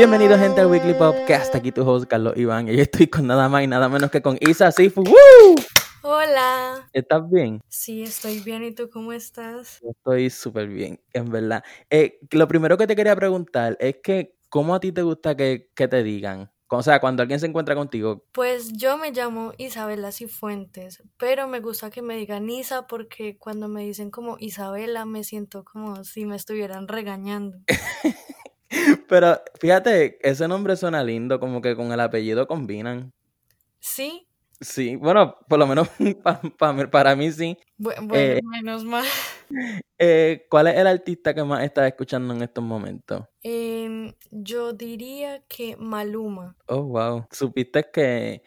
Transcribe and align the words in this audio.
Bienvenidos 0.00 0.40
gente 0.40 0.62
al 0.62 0.68
Weekly 0.68 0.94
Pop, 0.94 1.14
que 1.26 1.34
hasta 1.34 1.58
aquí 1.58 1.72
tu 1.72 1.86
host 1.86 2.08
Carlos 2.08 2.34
Iván 2.34 2.66
y 2.68 2.74
yo 2.74 2.80
estoy 2.80 3.06
con 3.06 3.26
nada 3.26 3.50
más 3.50 3.64
y 3.64 3.66
nada 3.66 3.86
menos 3.86 4.10
que 4.10 4.22
con 4.22 4.38
Isa 4.40 4.72
Sifu. 4.72 5.04
Hola. 6.00 6.88
¿Estás 6.94 7.30
bien? 7.30 7.60
Sí, 7.68 8.04
estoy 8.04 8.40
bien. 8.40 8.64
¿Y 8.64 8.72
tú 8.74 8.88
cómo 8.88 9.12
estás? 9.12 9.78
Estoy 9.82 10.30
súper 10.30 10.68
bien, 10.68 11.02
en 11.12 11.30
verdad. 11.30 11.62
Eh, 11.90 12.18
lo 12.30 12.48
primero 12.48 12.78
que 12.78 12.86
te 12.86 12.96
quería 12.96 13.14
preguntar 13.14 13.76
es 13.78 13.96
que, 14.02 14.38
¿cómo 14.48 14.74
a 14.74 14.80
ti 14.80 14.90
te 14.90 15.02
gusta 15.02 15.36
que, 15.36 15.70
que 15.74 15.86
te 15.86 16.02
digan? 16.02 16.50
O 16.68 16.82
sea, 16.82 16.98
cuando 16.98 17.20
alguien 17.20 17.38
se 17.38 17.44
encuentra 17.44 17.74
contigo. 17.74 18.24
Pues 18.32 18.72
yo 18.72 18.96
me 18.96 19.10
llamo 19.10 19.52
Isabela 19.58 20.12
Cifuentes, 20.12 21.02
pero 21.18 21.46
me 21.46 21.60
gusta 21.60 21.90
que 21.90 22.00
me 22.00 22.16
digan 22.16 22.48
Isa 22.48 22.86
porque 22.86 23.36
cuando 23.36 23.68
me 23.68 23.82
dicen 23.82 24.10
como 24.10 24.38
Isabela 24.38 25.04
me 25.04 25.24
siento 25.24 25.62
como 25.62 26.04
si 26.04 26.24
me 26.24 26.36
estuvieran 26.36 26.88
regañando. 26.88 27.58
pero 29.08 29.40
fíjate, 29.60 30.18
ese 30.22 30.48
nombre 30.48 30.76
suena 30.76 31.02
lindo, 31.02 31.40
como 31.40 31.60
que 31.60 31.76
con 31.76 31.92
el 31.92 32.00
apellido 32.00 32.46
combinan. 32.46 33.12
Sí. 33.80 34.26
Sí, 34.60 34.96
bueno, 34.96 35.36
por 35.48 35.58
lo 35.58 35.66
menos 35.66 35.88
para 36.90 37.16
mí 37.16 37.32
sí. 37.32 37.56
Bueno, 37.78 38.08
eh, 38.14 38.40
menos 38.44 38.84
mal. 38.84 39.06
Eh, 40.02 40.46
¿Cuál 40.48 40.68
es 40.68 40.76
el 40.76 40.86
artista 40.86 41.34
que 41.34 41.42
más 41.42 41.62
estás 41.62 41.88
escuchando 41.88 42.32
en 42.32 42.40
estos 42.40 42.64
momentos? 42.64 43.26
Em, 43.42 44.14
yo 44.30 44.72
diría 44.72 45.42
que 45.48 45.76
Maluma. 45.76 46.56
Oh, 46.68 46.84
wow. 46.84 47.26
¿Supiste 47.32 47.84
que 47.92 48.42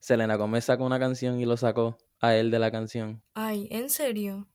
Selena 0.00 0.34
Gomez 0.34 0.64
sacó 0.64 0.84
una 0.84 0.98
canción 0.98 1.38
y 1.38 1.44
lo 1.44 1.56
sacó 1.58 1.98
a 2.20 2.34
él 2.34 2.50
de 2.50 2.58
la 2.58 2.72
canción? 2.72 3.22
Ay, 3.34 3.68
¿en 3.70 3.90
serio? 3.90 4.48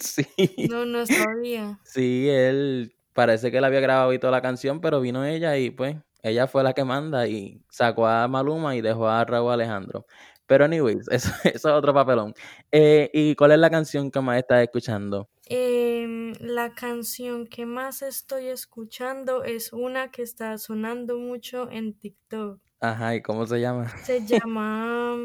sí. 0.00 0.26
No, 0.70 0.86
no 0.86 1.04
sabía. 1.04 1.80
Sí, 1.84 2.28
él 2.30 2.93
parece 3.14 3.50
que 3.50 3.58
él 3.58 3.64
había 3.64 3.80
grabado 3.80 4.12
y 4.12 4.18
toda 4.18 4.32
la 4.32 4.42
canción, 4.42 4.80
pero 4.80 5.00
vino 5.00 5.24
ella 5.24 5.56
y 5.56 5.70
pues 5.70 5.96
ella 6.22 6.46
fue 6.46 6.62
la 6.62 6.72
que 6.72 6.84
manda 6.84 7.26
y 7.26 7.62
sacó 7.70 8.06
a 8.06 8.28
Maluma 8.28 8.76
y 8.76 8.80
dejó 8.80 9.08
a 9.08 9.24
Raúl 9.24 9.52
Alejandro. 9.52 10.06
Pero 10.46 10.64
anyways, 10.66 11.08
eso, 11.10 11.32
eso 11.44 11.68
es 11.68 11.74
otro 11.74 11.94
papelón. 11.94 12.34
Eh, 12.70 13.10
¿Y 13.12 13.34
cuál 13.34 13.52
es 13.52 13.58
la 13.58 13.70
canción 13.70 14.10
que 14.10 14.20
más 14.20 14.38
estás 14.38 14.62
escuchando? 14.62 15.30
Em, 15.46 16.32
la 16.40 16.72
canción 16.74 17.46
que 17.46 17.66
más 17.66 18.02
estoy 18.02 18.48
escuchando 18.48 19.44
es 19.44 19.72
una 19.72 20.10
que 20.10 20.22
está 20.22 20.58
sonando 20.58 21.18
mucho 21.18 21.70
en 21.70 21.98
TikTok. 21.98 22.60
Ajá, 22.80 23.14
¿y 23.14 23.22
cómo 23.22 23.46
se 23.46 23.60
llama? 23.60 23.88
Se 23.98 24.26
llama 24.26 25.16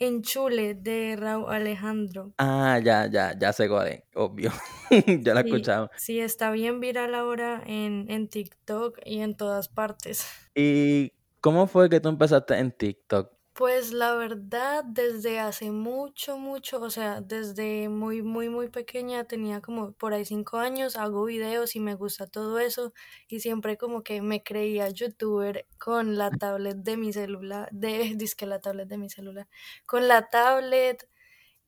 Enchule 0.00 0.74
de 0.74 1.16
Raúl 1.16 1.52
Alejandro. 1.52 2.32
Ah, 2.38 2.78
ya, 2.82 3.10
ya, 3.10 3.36
ya 3.38 3.52
sé 3.52 3.68
cuál 3.68 3.88
es, 3.88 4.02
obvio. 4.14 4.52
ya 5.22 5.34
la 5.34 5.40
he 5.40 5.44
escuchado. 5.44 5.90
Sí, 5.96 6.20
está 6.20 6.50
bien 6.50 6.80
viral 6.80 7.14
ahora 7.14 7.62
en, 7.66 8.06
en 8.08 8.28
TikTok 8.28 8.98
y 9.04 9.20
en 9.20 9.36
todas 9.36 9.68
partes. 9.68 10.26
¿Y 10.54 11.12
cómo 11.40 11.66
fue 11.66 11.88
que 11.88 12.00
tú 12.00 12.08
empezaste 12.08 12.58
en 12.58 12.70
TikTok? 12.70 13.37
Pues 13.58 13.92
la 13.92 14.14
verdad, 14.14 14.84
desde 14.84 15.40
hace 15.40 15.72
mucho, 15.72 16.38
mucho, 16.38 16.80
o 16.80 16.90
sea, 16.90 17.20
desde 17.20 17.88
muy, 17.88 18.22
muy, 18.22 18.48
muy 18.48 18.68
pequeña, 18.68 19.24
tenía 19.24 19.60
como 19.60 19.90
por 19.94 20.14
ahí 20.14 20.24
cinco 20.24 20.58
años, 20.58 20.94
hago 20.94 21.24
videos 21.24 21.74
y 21.74 21.80
me 21.80 21.96
gusta 21.96 22.28
todo 22.28 22.60
eso 22.60 22.92
y 23.26 23.40
siempre 23.40 23.76
como 23.76 24.04
que 24.04 24.22
me 24.22 24.44
creía 24.44 24.88
youtuber 24.90 25.66
con 25.76 26.16
la 26.16 26.30
tablet 26.30 26.76
de 26.76 26.96
mi 26.96 27.12
celular, 27.12 27.68
de, 27.72 28.12
disque 28.16 28.46
la 28.46 28.60
tablet 28.60 28.86
de 28.88 28.96
mi 28.98 29.10
celular, 29.10 29.48
con 29.86 30.06
la 30.06 30.28
tablet 30.28 31.08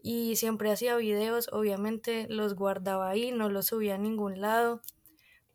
y 0.02 0.36
siempre 0.36 0.70
hacía 0.72 0.96
videos, 0.96 1.48
obviamente 1.52 2.26
los 2.30 2.54
guardaba 2.54 3.10
ahí, 3.10 3.32
no 3.32 3.48
los 3.48 3.66
subía 3.66 3.96
a 3.96 3.98
ningún 3.98 4.40
lado, 4.40 4.80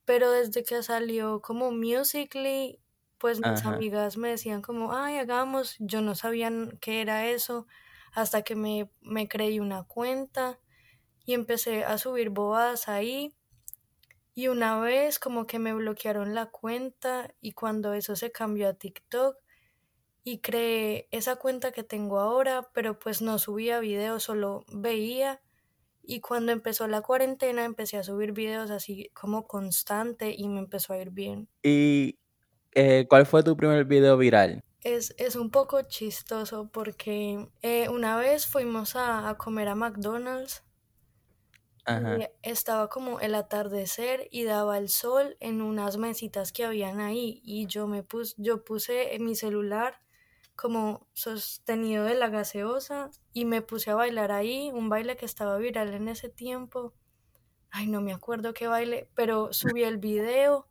pero 0.05 0.31
desde 0.31 0.63
que 0.63 0.83
salió 0.83 1.41
como 1.41 1.71
Musically 1.71 2.79
pues 3.17 3.41
mis 3.41 3.65
amigas 3.65 4.17
me 4.17 4.29
decían 4.29 4.61
como, 4.61 4.93
ay, 4.93 5.17
hagamos, 5.17 5.75
yo 5.79 6.01
no 6.01 6.15
sabía 6.15 6.51
qué 6.81 7.01
era 7.01 7.27
eso, 7.27 7.67
hasta 8.13 8.43
que 8.43 8.55
me, 8.55 8.91
me 9.01 9.27
creí 9.27 9.59
una 9.59 9.83
cuenta 9.85 10.59
y 11.25 11.33
empecé 11.35 11.85
a 11.85 11.97
subir 11.97 12.29
bobadas 12.31 12.87
ahí. 12.89 13.35
Y 14.35 14.49
una 14.49 14.79
vez 14.79 15.17
como 15.19 15.47
que 15.47 15.59
me 15.59 15.73
bloquearon 15.73 16.35
la 16.35 16.47
cuenta 16.47 17.33
y 17.41 17.53
cuando 17.53 17.93
eso 17.93 18.15
se 18.15 18.31
cambió 18.31 18.67
a 18.69 18.73
TikTok 18.73 19.37
y 20.23 20.41
creé 20.41 21.07
esa 21.11 21.37
cuenta 21.37 21.71
que 21.71 21.83
tengo 21.83 22.19
ahora, 22.19 22.71
pero 22.73 22.99
pues 22.99 23.21
no 23.21 23.39
subía 23.39 23.79
videos, 23.79 24.23
solo 24.23 24.65
veía. 24.73 25.41
Y 26.03 26.21
cuando 26.21 26.51
empezó 26.53 26.87
la 26.87 27.01
cuarentena 27.01 27.65
empecé 27.65 27.97
a 27.97 28.03
subir 28.03 28.33
videos 28.33 28.71
así 28.71 29.11
como 29.13 29.47
constante 29.47 30.33
y 30.37 30.49
me 30.49 30.59
empezó 30.59 30.93
a 30.93 30.99
ir 30.99 31.11
bien. 31.11 31.49
Y 31.63 32.19
eh, 32.75 33.07
¿cuál 33.09 33.25
fue 33.25 33.41
tu 33.41 33.55
primer 33.57 33.85
video 33.85 34.17
viral? 34.17 34.61
Es, 34.81 35.15
es 35.17 35.35
un 35.35 35.49
poco 35.49 35.81
chistoso 35.81 36.69
porque 36.71 37.49
eh, 37.61 37.89
una 37.89 38.17
vez 38.17 38.45
fuimos 38.45 38.95
a, 38.95 39.35
comer 39.39 39.69
a 39.69 39.75
McDonald's 39.75 40.63
y 41.87 42.27
estaba 42.41 42.89
como 42.89 43.19
el 43.19 43.35
atardecer 43.35 44.27
y 44.31 44.43
daba 44.43 44.77
el 44.77 44.89
sol 44.89 45.37
en 45.39 45.61
unas 45.61 45.97
mesitas 45.97 46.51
que 46.51 46.65
habían 46.65 46.99
ahí 46.99 47.41
y 47.43 47.67
yo 47.67 47.87
me 47.87 48.03
puse, 48.03 48.33
yo 48.37 48.63
puse 48.63 49.15
mi 49.19 49.35
celular 49.35 50.01
como 50.55 51.07
sostenido 51.13 52.05
de 52.05 52.15
la 52.15 52.29
gaseosa 52.29 53.11
y 53.33 53.45
me 53.45 53.61
puse 53.61 53.91
a 53.91 53.95
bailar 53.95 54.31
ahí, 54.31 54.71
un 54.73 54.89
baile 54.89 55.15
que 55.15 55.25
estaba 55.25 55.57
viral 55.57 55.93
en 55.93 56.07
ese 56.07 56.29
tiempo. 56.29 56.93
Ay, 57.69 57.87
no 57.87 58.01
me 58.01 58.13
acuerdo 58.13 58.53
qué 58.53 58.67
baile, 58.67 59.09
pero 59.15 59.53
subí 59.53 59.83
el 59.83 59.97
video 59.97 60.67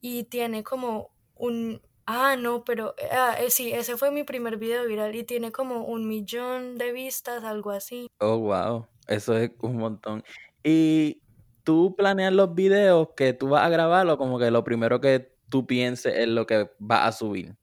y 0.00 0.24
tiene 0.24 0.64
como 0.64 1.10
un... 1.36 1.80
Ah, 2.06 2.36
no, 2.36 2.64
pero 2.64 2.94
ah, 3.12 3.36
eh, 3.38 3.50
sí, 3.50 3.70
ese 3.72 3.96
fue 3.96 4.10
mi 4.10 4.24
primer 4.24 4.56
video 4.56 4.84
viral 4.86 5.14
y 5.14 5.22
tiene 5.22 5.52
como 5.52 5.84
un 5.84 6.08
millón 6.08 6.76
de 6.76 6.92
vistas, 6.92 7.44
algo 7.44 7.70
así. 7.70 8.10
Oh, 8.18 8.38
wow, 8.38 8.86
eso 9.06 9.36
es 9.36 9.52
un 9.60 9.76
montón. 9.76 10.24
¿Y 10.64 11.22
tú 11.62 11.94
planeas 11.96 12.32
los 12.32 12.54
videos 12.54 13.10
que 13.16 13.32
tú 13.32 13.50
vas 13.50 13.64
a 13.64 13.68
grabar 13.68 14.08
o 14.08 14.18
como 14.18 14.38
que 14.38 14.50
lo 14.50 14.64
primero 14.64 15.00
que 15.00 15.36
tú 15.48 15.66
pienses 15.66 16.16
es 16.16 16.26
lo 16.26 16.46
que 16.46 16.70
vas 16.78 17.06
a 17.06 17.12
subir? 17.12 17.54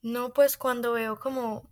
No, 0.00 0.32
pues 0.32 0.56
cuando 0.56 0.92
veo 0.92 1.18
como 1.18 1.68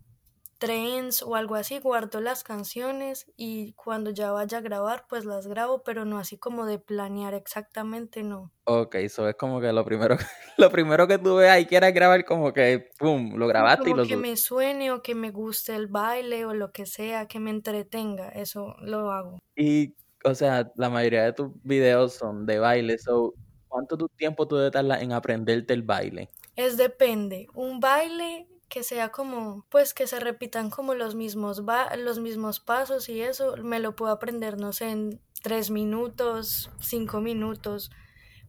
trends 0.62 1.24
o 1.24 1.34
algo 1.34 1.56
así, 1.56 1.80
guardo 1.80 2.20
las 2.20 2.44
canciones 2.44 3.26
y 3.36 3.72
cuando 3.72 4.12
ya 4.12 4.30
vaya 4.30 4.58
a 4.58 4.60
grabar, 4.60 5.06
pues 5.08 5.24
las 5.24 5.48
grabo, 5.48 5.82
pero 5.82 6.04
no 6.04 6.18
así 6.18 6.38
como 6.38 6.66
de 6.66 6.78
planear 6.78 7.34
exactamente, 7.34 8.22
no. 8.22 8.52
Ok, 8.62 8.94
eso 8.94 9.28
es 9.28 9.34
como 9.34 9.60
que 9.60 9.72
lo 9.72 9.84
primero, 9.84 10.16
lo 10.58 10.70
primero 10.70 11.08
que 11.08 11.18
tú 11.18 11.34
veas 11.34 11.60
y 11.60 11.66
quieras 11.66 11.92
grabar, 11.92 12.24
como 12.24 12.52
que, 12.52 12.90
pum, 12.96 13.34
lo 13.34 13.48
grabaste 13.48 13.90
y 13.90 13.94
lo 13.94 14.06
que 14.06 14.16
me 14.16 14.36
suene 14.36 14.92
o 14.92 15.02
que 15.02 15.16
me 15.16 15.32
guste 15.32 15.74
el 15.74 15.88
baile 15.88 16.44
o 16.44 16.54
lo 16.54 16.70
que 16.70 16.86
sea, 16.86 17.26
que 17.26 17.40
me 17.40 17.50
entretenga, 17.50 18.28
eso 18.28 18.76
lo 18.82 19.10
hago. 19.10 19.40
Y, 19.56 19.96
o 20.24 20.36
sea, 20.36 20.70
la 20.76 20.90
mayoría 20.90 21.24
de 21.24 21.32
tus 21.32 21.50
videos 21.64 22.14
son 22.14 22.46
de 22.46 22.60
baile, 22.60 22.98
so, 22.98 23.34
¿cuánto 23.66 23.96
tu 23.96 24.08
tiempo 24.10 24.46
tú 24.46 24.54
debes 24.54 25.02
en 25.02 25.12
aprenderte 25.12 25.74
el 25.74 25.82
baile? 25.82 26.30
Es 26.54 26.76
depende. 26.76 27.48
Un 27.54 27.80
baile 27.80 28.46
que 28.72 28.82
sea 28.82 29.10
como, 29.10 29.66
pues 29.68 29.92
que 29.92 30.06
se 30.06 30.18
repitan 30.18 30.70
como 30.70 30.94
los 30.94 31.14
mismos, 31.14 31.62
los 31.98 32.18
mismos 32.20 32.58
pasos 32.58 33.10
y 33.10 33.20
eso, 33.20 33.54
me 33.58 33.80
lo 33.80 33.94
puedo 33.94 34.10
aprender, 34.10 34.58
no 34.58 34.72
sé, 34.72 34.88
en 34.88 35.20
tres 35.42 35.70
minutos, 35.70 36.70
cinco 36.80 37.20
minutos. 37.20 37.90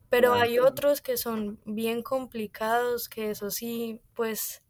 Pero 0.08 0.34
hay 0.34 0.60
otros 0.60 1.02
que 1.02 1.18
son 1.18 1.60
bien 1.66 2.04
complicados, 2.04 3.10
que 3.10 3.32
eso 3.32 3.52
sí, 3.52 4.00
pues 4.14 4.64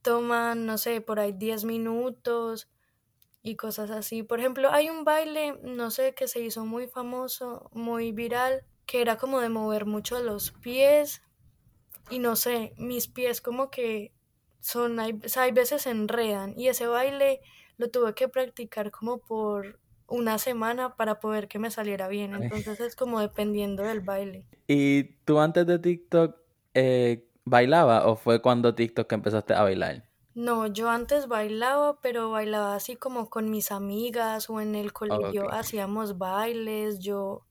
toman, 0.00 0.64
no 0.64 0.78
sé, 0.78 1.02
por 1.02 1.20
ahí 1.20 1.32
diez 1.32 1.64
minutos 1.64 2.70
y 3.42 3.56
cosas 3.56 3.90
así. 3.90 4.22
Por 4.22 4.40
ejemplo, 4.40 4.70
hay 4.70 4.88
un 4.88 5.04
baile, 5.04 5.58
no 5.62 5.90
sé, 5.90 6.14
que 6.14 6.26
se 6.26 6.40
hizo 6.40 6.64
muy 6.64 6.88
famoso, 6.88 7.68
muy 7.74 8.12
viral, 8.12 8.64
que 8.86 9.02
era 9.02 9.18
como 9.18 9.40
de 9.40 9.50
mover 9.50 9.84
mucho 9.84 10.22
los 10.22 10.52
pies 10.52 11.20
y 12.08 12.18
no 12.18 12.34
sé, 12.34 12.72
mis 12.78 13.08
pies 13.08 13.42
como 13.42 13.70
que 13.70 14.14
son, 14.60 15.00
hay, 15.00 15.18
hay 15.36 15.52
veces 15.52 15.86
enredan 15.86 16.54
y 16.56 16.68
ese 16.68 16.86
baile 16.86 17.40
lo 17.76 17.90
tuve 17.90 18.14
que 18.14 18.28
practicar 18.28 18.90
como 18.90 19.18
por 19.18 19.80
una 20.06 20.38
semana 20.38 20.96
para 20.96 21.20
poder 21.20 21.48
que 21.48 21.58
me 21.58 21.70
saliera 21.70 22.08
bien. 22.08 22.34
Entonces 22.34 22.80
es 22.80 22.96
como 22.96 23.20
dependiendo 23.20 23.84
del 23.84 24.00
baile. 24.00 24.46
¿Y 24.66 25.04
tú 25.24 25.38
antes 25.38 25.66
de 25.66 25.78
TikTok 25.78 26.36
eh, 26.74 27.28
bailaba 27.44 28.06
o 28.06 28.16
fue 28.16 28.42
cuando 28.42 28.74
TikTok 28.74 29.06
que 29.08 29.14
empezaste 29.14 29.54
a 29.54 29.62
bailar? 29.62 30.04
No, 30.34 30.66
yo 30.66 30.88
antes 30.90 31.26
bailaba, 31.26 32.00
pero 32.00 32.30
bailaba 32.30 32.74
así 32.74 32.96
como 32.96 33.30
con 33.30 33.50
mis 33.50 33.72
amigas 33.72 34.48
o 34.48 34.60
en 34.60 34.74
el 34.74 34.92
colegio 34.92 35.50
hacíamos 35.50 36.18
bailes, 36.18 37.00
yo, 37.00 37.46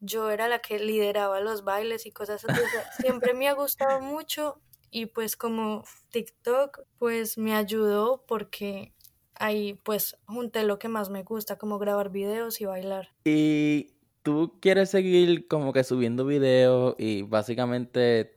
yo 0.00 0.30
era 0.30 0.48
la 0.48 0.60
que 0.60 0.78
lideraba 0.78 1.40
los 1.40 1.64
bailes 1.64 2.06
y 2.06 2.10
cosas 2.12 2.44
así. 2.44 2.60
Siempre 3.00 3.34
me 3.34 3.48
ha 3.48 3.54
gustado 3.54 4.00
mucho 4.00 4.60
y 4.90 5.06
pues 5.06 5.36
como 5.36 5.84
TikTok 6.10 6.80
pues 6.98 7.38
me 7.38 7.54
ayudó 7.54 8.24
porque 8.26 8.92
ahí 9.34 9.74
pues 9.84 10.16
junté 10.26 10.64
lo 10.64 10.78
que 10.78 10.88
más 10.88 11.10
me 11.10 11.22
gusta, 11.22 11.56
como 11.56 11.78
grabar 11.78 12.10
videos 12.10 12.60
y 12.60 12.66
bailar. 12.66 13.10
Y 13.24 13.94
¿tú 14.22 14.58
quieres 14.60 14.90
seguir 14.90 15.48
como 15.48 15.72
que 15.72 15.84
subiendo 15.84 16.24
videos 16.24 16.94
y 16.98 17.22
básicamente 17.22 18.34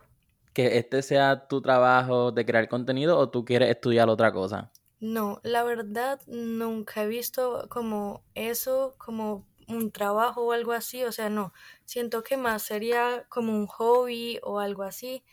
que 0.54 0.78
este 0.78 1.02
sea 1.02 1.48
tu 1.48 1.62
trabajo 1.62 2.32
de 2.32 2.46
crear 2.46 2.68
contenido 2.68 3.18
o 3.18 3.30
tú 3.30 3.46
quieres 3.46 3.70
estudiar 3.70 4.10
otra 4.10 4.32
cosa? 4.32 4.72
No, 5.00 5.40
la 5.44 5.64
verdad 5.64 6.22
nunca 6.28 7.04
he 7.04 7.08
visto 7.08 7.68
como 7.70 8.24
eso, 8.36 8.94
como 8.98 9.48
un 9.68 9.92
trabajo 9.92 10.46
o 10.46 10.52
algo 10.52 10.74
así, 10.74 11.04
o 11.04 11.12
sea, 11.12 11.30
no, 11.30 11.54
siento 11.86 12.24
que 12.24 12.38
más 12.38 12.62
sería 12.62 13.26
como 13.30 13.54
un 13.54 13.68
hobby 13.68 14.40
o 14.44 14.60
algo 14.60 14.84
así. 14.84 15.24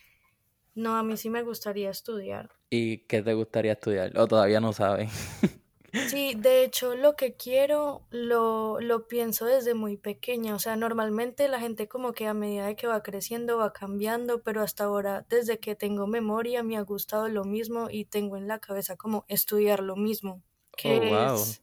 No, 0.83 0.97
a 0.97 1.03
mí 1.03 1.17
sí 1.17 1.29
me 1.31 1.43
gustaría 1.43 1.91
estudiar. 1.91 2.51
¿Y 2.71 2.99
qué 3.07 3.23
te 3.23 3.35
gustaría 3.35 3.73
estudiar? 3.73 4.17
O 4.19 4.27
todavía 4.27 4.61
no 4.61 4.73
sabes. 4.73 5.11
Sí, 6.01 6.35
de 6.37 6.65
hecho 6.65 6.95
lo 6.95 7.17
que 7.17 7.35
quiero 7.37 8.07
lo, 8.11 8.81
lo 8.81 9.09
pienso 9.09 9.47
desde 9.47 9.75
muy 9.75 9.97
pequeña, 9.97 10.55
o 10.55 10.59
sea, 10.59 10.77
normalmente 10.77 11.49
la 11.49 11.61
gente 11.61 11.89
como 11.89 12.13
que 12.13 12.27
a 12.27 12.35
medida 12.35 12.67
de 12.67 12.77
que 12.77 12.87
va 12.87 13.03
creciendo 13.03 13.59
va 13.59 13.73
cambiando, 13.73 14.43
pero 14.43 14.63
hasta 14.63 14.85
ahora, 14.85 15.27
desde 15.29 15.59
que 15.61 15.75
tengo 15.77 16.07
memoria, 16.07 16.63
me 16.63 16.77
ha 16.77 16.83
gustado 16.83 17.29
lo 17.29 17.45
mismo 17.45 17.89
y 17.91 18.05
tengo 18.05 18.37
en 18.37 18.49
la 18.49 18.59
cabeza 18.59 18.97
como 18.97 19.25
estudiar 19.29 19.81
lo 19.83 19.97
mismo, 19.97 20.43
que 20.77 20.97
Oh, 20.99 21.01
wow. 21.01 21.35
es 21.37 21.63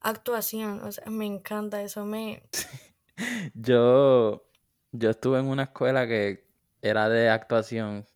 actuación, 0.00 0.80
o 0.82 0.92
sea, 0.92 1.06
me 1.10 1.26
encanta 1.26 1.82
eso, 1.82 2.04
me... 2.04 2.42
Yo, 3.54 4.44
yo 4.92 5.10
estuve 5.10 5.38
en 5.38 5.46
una 5.46 5.64
escuela 5.64 6.06
que 6.06 6.46
era 6.82 7.08
de 7.08 7.28
actuación. 7.30 8.06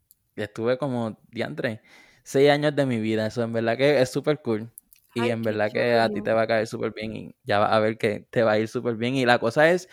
Estuve 0.44 0.78
como 0.78 1.18
diantre, 1.30 1.82
seis 2.22 2.50
años 2.50 2.74
de 2.76 2.86
mi 2.86 2.98
vida. 3.00 3.26
Eso 3.26 3.42
en 3.42 3.52
verdad 3.52 3.76
que 3.76 4.00
es 4.00 4.10
súper 4.10 4.40
cool. 4.42 4.70
Y 5.14 5.20
Ay, 5.20 5.30
en 5.30 5.42
verdad 5.42 5.70
que 5.72 5.94
a 5.94 6.08
ti 6.08 6.22
te 6.22 6.32
va 6.32 6.42
a 6.42 6.46
caer 6.46 6.66
súper 6.66 6.92
bien 6.92 7.16
y 7.16 7.34
ya 7.44 7.58
vas 7.58 7.72
a 7.72 7.80
ver 7.80 7.98
que 7.98 8.26
te 8.30 8.42
va 8.42 8.52
a 8.52 8.58
ir 8.58 8.68
súper 8.68 8.96
bien. 8.96 9.14
Y 9.16 9.26
la 9.26 9.38
cosa 9.38 9.70
es 9.70 9.88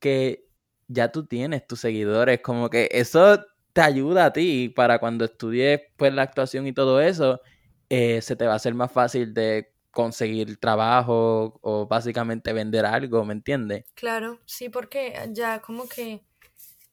que 0.00 0.46
ya 0.88 1.12
tú 1.12 1.26
tienes 1.26 1.66
tus 1.66 1.80
seguidores, 1.80 2.40
como 2.40 2.70
que 2.70 2.88
eso 2.92 3.44
te 3.72 3.80
ayuda 3.82 4.26
a 4.26 4.32
ti 4.32 4.68
para 4.70 4.98
cuando 4.98 5.24
estudies 5.24 5.80
pues 5.96 6.12
la 6.12 6.22
actuación 6.22 6.66
y 6.66 6.72
todo 6.72 7.00
eso, 7.00 7.40
eh, 7.88 8.20
se 8.22 8.36
te 8.36 8.46
va 8.46 8.54
a 8.54 8.56
hacer 8.56 8.74
más 8.74 8.90
fácil 8.92 9.34
de 9.34 9.72
conseguir 9.90 10.58
trabajo 10.58 11.58
o 11.62 11.86
básicamente 11.86 12.52
vender 12.52 12.86
algo, 12.86 13.24
¿me 13.24 13.34
entiendes? 13.34 13.84
Claro, 13.94 14.38
sí, 14.46 14.68
porque 14.68 15.14
ya 15.32 15.60
como 15.60 15.88
que 15.88 16.22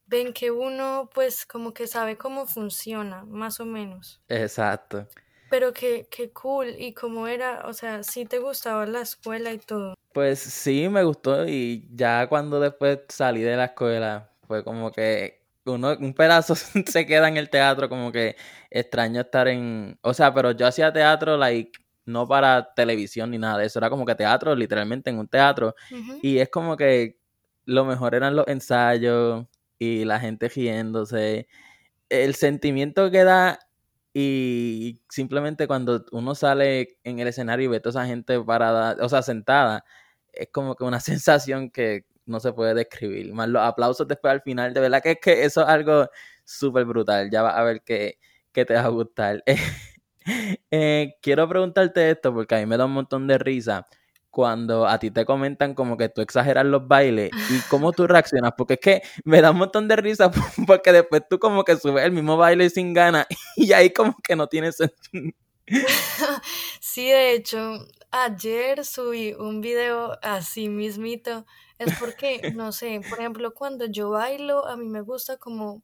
ven 0.08 0.34
que 0.34 0.52
uno 0.52 1.10
pues 1.14 1.46
como 1.46 1.74
que 1.74 1.88
sabe 1.88 2.18
cómo 2.18 2.46
funciona, 2.46 3.24
más 3.26 3.60
o 3.60 3.66
menos. 3.66 4.22
Exacto. 4.28 5.08
Pero 5.50 5.74
qué, 5.74 6.08
qué 6.10 6.32
cool, 6.32 6.76
y 6.78 6.94
cómo 6.94 7.28
era, 7.28 7.66
o 7.66 7.74
sea, 7.74 8.04
sí 8.04 8.26
te 8.26 8.40
gustaba 8.40 8.86
la 8.86 9.02
escuela 9.02 9.54
y 9.54 9.60
todo. 9.60 9.94
Pues 10.14 10.40
sí, 10.40 10.90
me 10.90 11.04
gustó 11.04 11.48
y 11.48 11.88
ya 11.94 12.28
cuando 12.28 12.60
después 12.60 13.00
salí 13.10 13.42
de 13.42 13.56
la 13.56 13.66
escuela, 13.66 14.32
fue 14.48 14.64
como 14.64 14.92
que 14.92 15.42
uno, 15.66 15.96
un 16.00 16.14
pedazo 16.14 16.56
se 16.88 17.06
queda 17.06 17.28
en 17.28 17.38
el 17.38 17.50
teatro, 17.50 17.90
como 17.90 18.12
que 18.12 18.36
extraño 18.70 19.22
estar 19.22 19.48
en, 19.48 19.98
o 20.02 20.14
sea, 20.14 20.34
pero 20.34 20.52
yo 20.52 20.68
hacía 20.68 20.92
teatro, 20.92 21.38
like, 21.38 21.80
no 22.06 22.28
para 22.28 22.74
televisión 22.74 23.32
ni 23.32 23.38
nada 23.38 23.58
de 23.60 23.66
eso, 23.66 23.80
era 23.80 23.90
como 23.90 24.06
que 24.06 24.16
teatro, 24.16 24.56
literalmente 24.56 25.10
en 25.10 25.20
un 25.20 25.28
teatro, 25.28 25.76
y 26.22 26.38
es 26.38 26.50
como 26.50 26.78
que 26.78 27.18
lo 27.66 27.84
mejor 27.84 28.14
eran 28.14 28.36
los 28.36 28.48
ensayos 28.48 29.46
y 29.80 30.06
la 30.06 30.20
gente 30.20 30.50
riéndose, 30.50 31.48
el 32.10 32.36
sentimiento 32.36 33.12
que 33.12 33.24
da 33.24 33.60
y 34.14 35.02
simplemente 35.10 35.68
cuando 35.68 36.06
uno 36.12 36.36
sale 36.36 37.00
en 37.04 37.20
el 37.20 37.28
escenario 37.28 37.66
y 37.66 37.68
ve 37.68 37.80
toda 37.82 38.04
esa 38.04 38.08
gente 38.08 38.40
parada, 38.42 38.96
o 39.02 39.10
sea, 39.10 39.22
sentada, 39.22 39.84
es 40.34 40.50
como 40.52 40.76
que 40.76 40.86
una 40.86 41.00
sensación 41.02 41.70
que 41.72 42.06
no 42.26 42.40
se 42.40 42.54
puede 42.54 42.74
describir. 42.74 43.34
Más 43.34 43.50
los 43.50 43.62
aplausos 43.62 44.08
después 44.08 44.32
al 44.32 44.42
final, 44.42 44.74
de 44.74 44.80
verdad 44.82 45.02
que 45.04 45.12
es 45.12 45.18
que 45.22 45.44
eso 45.46 45.62
es 45.62 45.68
algo 45.68 46.10
súper 46.46 46.86
brutal. 46.86 47.30
Ya 47.30 47.42
vas 47.42 47.56
a 47.56 47.64
ver 47.64 47.82
que, 47.84 48.20
que 48.52 48.66
te 48.66 48.74
va 48.76 48.82
a 48.82 48.88
gustar. 48.90 49.44
Eh, 50.72 51.14
quiero 51.22 51.48
preguntarte 51.48 52.10
esto 52.10 52.34
porque 52.34 52.56
a 52.56 52.58
mí 52.58 52.66
me 52.66 52.78
da 52.78 52.86
un 52.86 52.94
montón 52.94 53.28
de 53.28 53.38
risa 53.38 53.86
cuando 54.36 54.86
a 54.86 55.00
ti 55.00 55.12
te 55.12 55.24
comentan 55.24 55.74
como 55.74 55.96
que 55.96 56.10
tú 56.10 56.20
exageras 56.20 56.66
los 56.66 56.86
bailes 56.90 57.32
y 57.48 57.62
cómo 57.70 57.94
tú 57.94 58.06
reaccionas, 58.06 58.52
porque 58.58 58.74
es 58.74 58.80
que 58.82 59.02
me 59.24 59.40
da 59.40 59.52
un 59.52 59.60
montón 59.60 59.88
de 59.88 59.96
risa 59.96 60.30
porque 60.68 60.92
después 60.92 61.22
tú 61.30 61.40
como 61.40 61.64
que 61.64 61.78
subes 61.78 62.04
el 62.04 62.12
mismo 62.12 62.36
baile 62.36 62.70
sin 62.70 62.94
ganas 62.94 63.28
y 63.56 63.72
ahí 63.72 63.92
como 63.94 64.18
que 64.22 64.36
no 64.36 64.48
tiene 64.48 64.74
sentido. 64.74 65.32
Sí, 66.82 67.08
de 67.10 67.34
hecho, 67.34 67.80
ayer 68.12 68.86
subí 68.86 69.34
un 69.34 69.62
video 69.62 70.18
así 70.22 70.70
mismito. 70.70 71.46
Es 71.80 71.94
porque, 71.94 72.52
no 72.56 72.72
sé, 72.72 73.02
por 73.10 73.20
ejemplo, 73.20 73.54
cuando 73.54 73.86
yo 73.86 74.10
bailo, 74.12 74.66
a 74.68 74.78
mí 74.78 74.86
me 74.88 75.02
gusta 75.02 75.38
como 75.38 75.84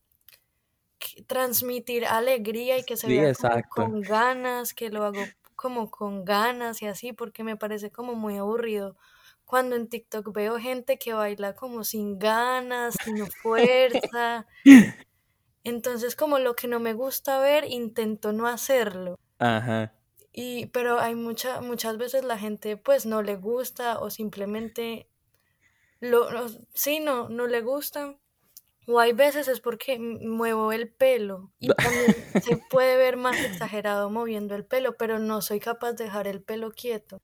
transmitir 1.27 2.06
alegría 2.06 2.77
y 2.77 2.83
que 2.83 2.98
se 2.98 3.07
Sí, 3.07 3.18
vea 3.18 3.33
como 3.36 3.62
con 3.69 4.01
ganas, 4.01 4.74
que 4.74 4.89
lo 4.89 5.03
hago 5.03 5.36
como 5.62 5.92
con 5.92 6.25
ganas 6.25 6.81
y 6.81 6.88
así, 6.88 7.13
porque 7.13 7.44
me 7.44 7.58
parece 7.58 7.92
como 7.92 8.16
muy 8.16 8.38
aburrido. 8.38 8.98
Cuando 9.46 9.75
en 9.75 9.90
TikTok 9.90 10.34
veo 10.34 10.58
gente 10.60 10.98
que 11.00 11.13
baila 11.13 11.56
como 11.56 11.84
sin 11.84 12.19
ganas, 12.19 12.98
sin 13.04 13.28
fuerza, 13.42 14.48
entonces 15.63 16.16
como 16.16 16.38
lo 16.38 16.56
que 16.56 16.68
no 16.68 16.80
me 16.80 16.94
gusta 16.94 17.40
ver, 17.40 17.66
intento 17.66 18.31
no 18.31 18.46
hacerlo. 18.48 19.16
Ajá. 19.40 19.94
Y, 20.34 20.68
pero 20.68 21.00
hay 21.00 21.16
mucha, 21.16 21.62
muchas 21.62 21.98
veces 21.98 22.24
la 22.24 22.38
gente 22.38 22.78
pues 22.78 23.06
no 23.06 23.22
le 23.22 23.36
gusta 23.36 24.00
o 24.00 24.10
simplemente 24.10 25.10
lo, 26.02 26.31
lo- 26.31 26.50
sí, 26.75 27.02
no, 27.02 27.30
no 27.30 27.48
le 27.48 27.62
gusta. 27.62 28.19
O 28.91 28.99
hay 28.99 29.13
veces 29.13 29.47
es 29.47 29.61
porque 29.61 29.97
muevo 29.99 30.71
el 30.71 30.89
pelo 30.93 31.51
y 31.59 31.69
también 31.81 32.13
se 32.41 32.57
puede 32.57 32.97
ver 32.97 33.15
más 33.17 33.41
exagerado 33.43 34.09
moviendo 34.09 34.55
el 34.55 34.65
pelo, 34.65 34.97
pero 34.97 35.19
no 35.19 35.41
soy 35.41 35.59
capaz 35.59 35.93
de 35.93 36.05
dejar 36.05 36.27
el 36.27 36.41
pelo 36.43 36.71
quieto. 36.71 37.17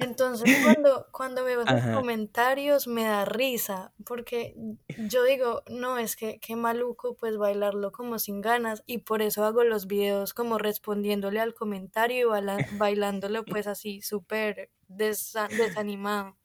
Entonces 0.00 0.48
cuando, 0.62 1.06
cuando 1.12 1.44
veo 1.44 1.62
Ajá. 1.62 1.94
comentarios 1.94 2.86
me 2.86 3.04
da 3.04 3.24
risa, 3.24 3.92
porque 4.06 4.54
yo 4.96 5.24
digo, 5.24 5.62
no, 5.68 5.98
es 5.98 6.16
que 6.16 6.38
qué 6.40 6.56
maluco 6.56 7.16
pues 7.16 7.36
bailarlo 7.36 7.92
como 7.92 8.18
sin 8.18 8.40
ganas 8.40 8.82
y 8.86 8.98
por 8.98 9.20
eso 9.20 9.44
hago 9.44 9.64
los 9.64 9.86
videos 9.86 10.32
como 10.32 10.58
respondiéndole 10.58 11.40
al 11.40 11.54
comentario 11.54 12.18
y 12.20 12.30
baila- 12.30 12.64
bailándolo 12.70 13.44
pues 13.44 13.66
así 13.66 14.00
súper 14.00 14.70
desa- 14.88 15.50
desanimado. 15.50 16.36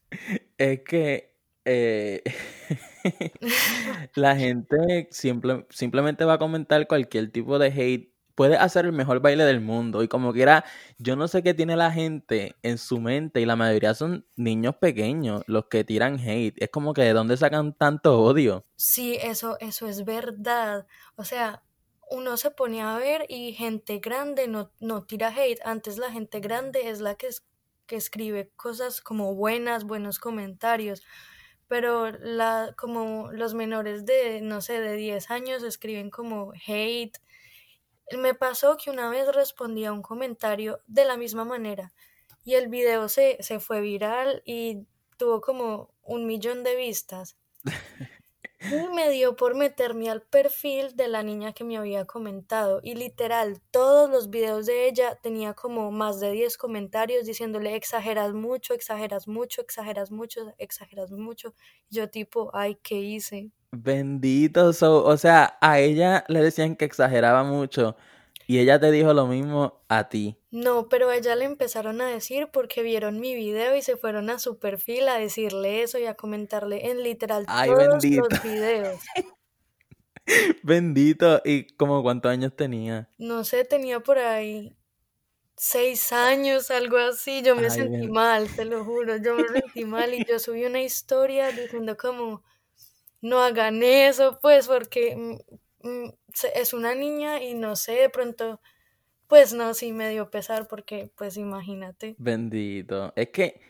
Es 0.57 0.81
que 0.81 1.35
eh, 1.65 2.23
la 4.15 4.35
gente 4.35 5.07
simple- 5.11 5.65
simplemente 5.69 6.25
va 6.25 6.33
a 6.33 6.37
comentar 6.39 6.87
cualquier 6.87 7.31
tipo 7.31 7.59
de 7.59 7.67
hate. 7.67 8.11
Puede 8.35 8.57
hacer 8.57 8.83
el 8.85 8.91
mejor 8.91 9.21
baile 9.21 9.45
del 9.45 9.61
mundo 9.61 10.03
y 10.03 10.09
como 10.09 10.33
quiera, 10.33 10.65
yo 10.97 11.15
no 11.15 11.29
sé 11.29 11.41
qué 11.41 11.53
tiene 11.53 11.77
la 11.77 11.91
gente 11.91 12.55
en 12.63 12.77
su 12.77 12.99
mente 12.99 13.39
y 13.39 13.45
la 13.45 13.55
mayoría 13.55 13.93
son 13.93 14.25
niños 14.35 14.75
pequeños 14.75 15.43
los 15.47 15.67
que 15.67 15.85
tiran 15.85 16.19
hate. 16.19 16.53
Es 16.61 16.69
como 16.69 16.93
que 16.93 17.03
de 17.03 17.13
dónde 17.13 17.37
sacan 17.37 17.73
tanto 17.73 18.21
odio. 18.21 18.65
Sí, 18.75 19.17
eso, 19.21 19.57
eso 19.61 19.87
es 19.87 20.03
verdad. 20.03 20.85
O 21.15 21.23
sea, 21.23 21.63
uno 22.11 22.35
se 22.35 22.51
pone 22.51 22.81
a 22.81 22.97
ver 22.97 23.25
y 23.29 23.53
gente 23.53 23.99
grande 23.99 24.49
no, 24.49 24.69
no 24.81 25.03
tira 25.05 25.29
hate. 25.29 25.59
Antes 25.63 25.97
la 25.97 26.11
gente 26.11 26.41
grande 26.41 26.89
es 26.89 26.99
la 26.99 27.15
que, 27.15 27.27
es- 27.27 27.45
que 27.85 27.95
escribe 27.95 28.51
cosas 28.57 28.99
como 28.99 29.33
buenas, 29.33 29.85
buenos 29.85 30.19
comentarios. 30.19 31.03
Pero 31.67 32.11
la, 32.11 32.73
como 32.77 33.31
los 33.31 33.53
menores 33.53 34.05
de, 34.05 34.41
no 34.41 34.61
sé, 34.61 34.79
de 34.79 34.95
10 34.95 35.31
años 35.31 35.63
escriben 35.63 36.09
como 36.09 36.53
hate. 36.67 37.17
Me 38.17 38.35
pasó 38.35 38.77
que 38.77 38.91
una 38.91 39.09
vez 39.09 39.27
respondí 39.33 39.85
a 39.85 39.91
un 39.91 40.01
comentario 40.01 40.81
de 40.85 41.05
la 41.05 41.17
misma 41.17 41.43
manera 41.43 41.91
y 42.43 42.53
el 42.53 42.67
video 42.67 43.09
se, 43.09 43.37
se 43.41 43.59
fue 43.59 43.81
viral 43.81 44.43
y 44.45 44.85
tuvo 45.17 45.41
como 45.41 45.93
un 46.03 46.27
millón 46.27 46.63
de 46.63 46.75
vistas. 46.75 47.35
Y 48.67 48.87
me 48.89 49.09
dio 49.11 49.35
por 49.35 49.55
meterme 49.55 50.09
al 50.09 50.21
perfil 50.23 50.95
de 50.95 51.07
la 51.07 51.23
niña 51.23 51.53
que 51.53 51.63
me 51.63 51.77
había 51.77 52.05
comentado 52.05 52.79
y 52.83 52.95
literal 52.95 53.61
todos 53.71 54.09
los 54.09 54.29
videos 54.29 54.65
de 54.65 54.87
ella 54.87 55.15
tenía 55.21 55.53
como 55.53 55.91
más 55.91 56.19
de 56.19 56.31
10 56.31 56.57
comentarios 56.57 57.25
diciéndole 57.25 57.75
exageras 57.75 58.33
mucho, 58.33 58.73
exageras 58.73 59.27
mucho, 59.27 59.61
exageras 59.61 60.11
mucho, 60.11 60.53
exageras 60.57 61.11
mucho. 61.11 61.53
Yo 61.89 62.09
tipo, 62.09 62.49
ay, 62.53 62.75
¿qué 62.83 62.95
hice? 62.99 63.51
Bendito, 63.71 64.71
so- 64.73 65.03
o 65.05 65.17
sea, 65.17 65.57
a 65.61 65.79
ella 65.79 66.23
le 66.29 66.41
decían 66.41 66.75
que 66.77 66.85
exageraba 66.85 67.43
mucho 67.43 67.97
y 68.47 68.59
ella 68.59 68.79
te 68.79 68.89
dijo 68.91 69.13
lo 69.13 69.27
mismo 69.27 69.83
a 69.89 70.07
ti. 70.09 70.37
No, 70.55 70.87
pero 70.87 71.09
a 71.09 71.17
ella 71.17 71.35
le 71.35 71.43
empezaron 71.43 71.99
a 71.99 72.07
decir 72.07 72.47
porque 72.49 72.81
vieron 72.81 73.19
mi 73.19 73.35
video 73.35 73.75
y 73.75 73.81
se 73.81 73.97
fueron 73.97 74.29
a 74.29 74.39
su 74.39 74.57
perfil 74.57 75.09
a 75.09 75.17
decirle 75.17 75.83
eso 75.83 75.99
y 75.99 76.05
a 76.05 76.13
comentarle 76.13 76.89
en 76.89 77.03
literal 77.03 77.43
Ay, 77.49 77.69
todos 77.69 78.01
bendito, 78.01 78.25
los 78.29 78.41
videos. 78.41 79.01
bendito. 80.63 81.41
¿Y 81.43 81.67
como 81.75 82.01
cuántos 82.01 82.31
años 82.31 82.55
tenía? 82.55 83.09
No 83.17 83.43
sé, 83.43 83.65
tenía 83.65 83.99
por 83.99 84.17
ahí 84.17 84.73
seis 85.57 86.13
años, 86.13 86.71
algo 86.71 86.99
así, 86.99 87.41
yo 87.41 87.57
me 87.57 87.69
sentí 87.69 88.07
mal, 88.07 88.47
te 88.55 88.63
lo 88.63 88.85
juro, 88.85 89.17
yo 89.17 89.35
me 89.35 89.47
sentí 89.61 89.83
mal 89.83 90.13
y 90.13 90.23
yo 90.23 90.39
subí 90.39 90.63
una 90.63 90.81
historia 90.81 91.51
diciendo 91.51 91.97
como, 91.97 92.43
no 93.19 93.41
hagan 93.41 93.83
eso, 93.83 94.39
pues 94.41 94.67
porque 94.67 95.17
mm, 95.17 95.87
mm, 95.89 96.13
es 96.55 96.73
una 96.73 96.95
niña 96.95 97.43
y 97.43 97.55
no 97.55 97.75
sé, 97.75 97.93
de 97.93 98.09
pronto, 98.09 98.61
pues 99.27 99.53
no, 99.53 99.73
sí 99.73 99.91
me 99.91 100.09
dio 100.09 100.29
pesar 100.29 100.67
porque, 100.67 101.11
pues 101.15 101.37
imagínate. 101.37 102.15
Bendito, 102.17 103.13
es 103.15 103.29
que 103.29 103.61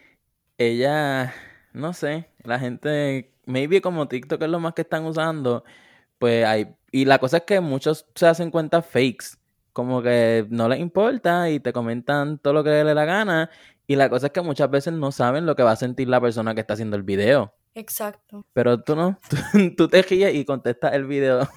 ella, 0.57 1.33
no 1.73 1.93
sé, 1.93 2.29
la 2.43 2.59
gente, 2.59 3.33
maybe 3.45 3.81
como 3.81 4.07
TikTok 4.07 4.41
es 4.41 4.49
lo 4.49 4.59
más 4.59 4.73
que 4.73 4.81
están 4.83 5.05
usando, 5.05 5.63
pues 6.19 6.45
hay, 6.45 6.75
y 6.91 7.05
la 7.05 7.19
cosa 7.19 7.37
es 7.37 7.43
que 7.43 7.59
muchos 7.59 8.07
se 8.15 8.27
hacen 8.27 8.51
cuentas 8.51 8.85
fakes 8.85 9.37
como 9.75 10.01
que 10.01 10.47
no 10.49 10.69
les 10.69 10.79
importa 10.79 11.49
y 11.49 11.59
te 11.59 11.73
comentan 11.73 12.39
todo 12.39 12.53
lo 12.53 12.63
que 12.63 12.69
les 12.69 12.85
dé 12.85 12.95
la 12.95 13.03
gana. 13.03 13.49
Y 13.87 13.97
la 13.97 14.09
cosa 14.09 14.27
es 14.27 14.31
que 14.31 14.39
muchas 14.39 14.69
veces 14.71 14.93
no 14.93 15.11
saben 15.11 15.45
lo 15.45 15.57
que 15.57 15.63
va 15.63 15.71
a 15.71 15.75
sentir 15.75 16.07
la 16.07 16.21
persona 16.21 16.55
que 16.55 16.61
está 16.61 16.75
haciendo 16.75 16.95
el 16.95 17.03
video. 17.03 17.53
Exacto. 17.73 18.45
Pero 18.53 18.81
tú 18.81 18.95
no, 18.95 19.19
tú, 19.77 19.89
te 19.89 20.01
ríes 20.01 20.33
y 20.33 20.45
contestas 20.45 20.93
el 20.93 21.05
video 21.05 21.49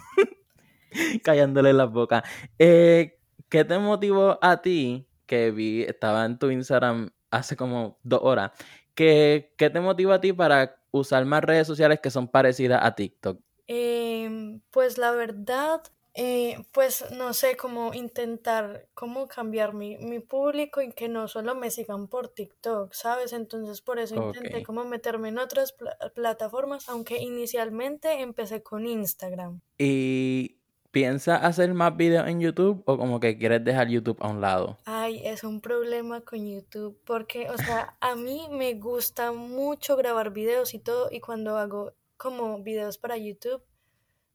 callándole 1.23 1.73
las 1.73 1.93
bocas. 1.93 2.25
Eh, 2.59 3.18
¿Qué 3.49 3.65
te 3.65 3.79
motivó 3.79 4.39
a 4.43 4.61
ti, 4.61 5.07
que 5.27 5.51
vi, 5.51 5.83
estaba 5.83 6.25
en 6.25 6.39
tu 6.39 6.51
Instagram 6.51 7.11
hace 7.31 7.57
como 7.57 7.99
dos 8.03 8.21
horas, 8.23 8.53
¿qué, 8.95 9.55
qué 9.57 9.71
te 9.71 9.81
motivó 9.81 10.13
a 10.13 10.21
ti 10.21 10.33
para 10.33 10.77
usar 10.91 11.25
más 11.25 11.45
redes 11.45 11.67
sociales 11.67 12.01
que 12.01 12.11
son 12.11 12.29
parecidas 12.29 12.81
a 12.83 12.95
TikTok? 12.95 13.41
Em, 13.67 14.61
pues 14.71 14.99
la 14.99 15.13
verdad, 15.13 15.83
eh, 16.15 16.59
pues 16.73 17.05
no 17.13 17.33
sé, 17.33 17.57
cómo 17.57 17.93
intentar, 17.95 18.89
cómo 18.95 19.29
cambiar 19.29 19.75
mi, 19.75 19.99
mi, 19.99 20.21
público 20.21 20.81
y 20.81 20.93
que 20.93 21.09
no 21.09 21.29
solo 21.29 21.55
me 21.55 21.71
sigan 21.71 22.09
por 22.09 22.29
TikTok, 22.29 22.93
¿sabes? 22.93 23.33
Entonces 23.33 23.83
por 23.83 23.99
eso 23.99 24.15
intenté 24.15 24.63
como 24.63 24.85
meterme 24.85 25.29
en 25.29 25.39
otras 25.39 25.75
plataformas, 26.15 26.89
aunque 26.89 27.19
inicialmente 27.19 28.21
empecé 28.21 28.63
con 28.63 28.87
Instagram. 28.87 29.61
¿Y 29.77 30.58
piensa 30.91 31.37
hacer 31.37 31.75
más 31.75 31.97
videos 31.97 32.29
en 32.29 32.41
YouTube 32.41 32.83
o 32.87 32.97
como 32.97 33.21
que 33.21 33.39
quieres 33.39 33.65
dejar 33.65 33.89
YouTube 33.89 34.19
a 34.21 34.29
un 34.29 34.41
lado? 34.41 34.79
Ay, 34.85 35.21
es 35.25 35.45
un 35.45 35.61
problema 35.61 36.21
con 36.23 36.47
YouTube 36.47 36.99
porque, 37.05 37.51
o 37.51 37.59
sea, 37.59 37.97
a 38.01 38.15
mí 38.15 38.49
me 38.51 38.75
gusta 38.75 39.33
mucho 39.33 39.97
grabar 39.97 40.33
videos 40.33 40.75
y 40.75 40.79
todo 40.79 41.09
y 41.11 41.21
cuando 41.21 41.59
hago 41.59 41.93
como 42.17 42.63
videos 42.63 42.99
para 42.99 43.17
YouTube, 43.17 43.63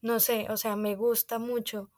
no 0.01 0.19
sé, 0.19 0.47
o 0.49 0.57
sea, 0.57 0.75
me 0.75 0.95
gusta 0.95 1.39
mucho, 1.39 1.89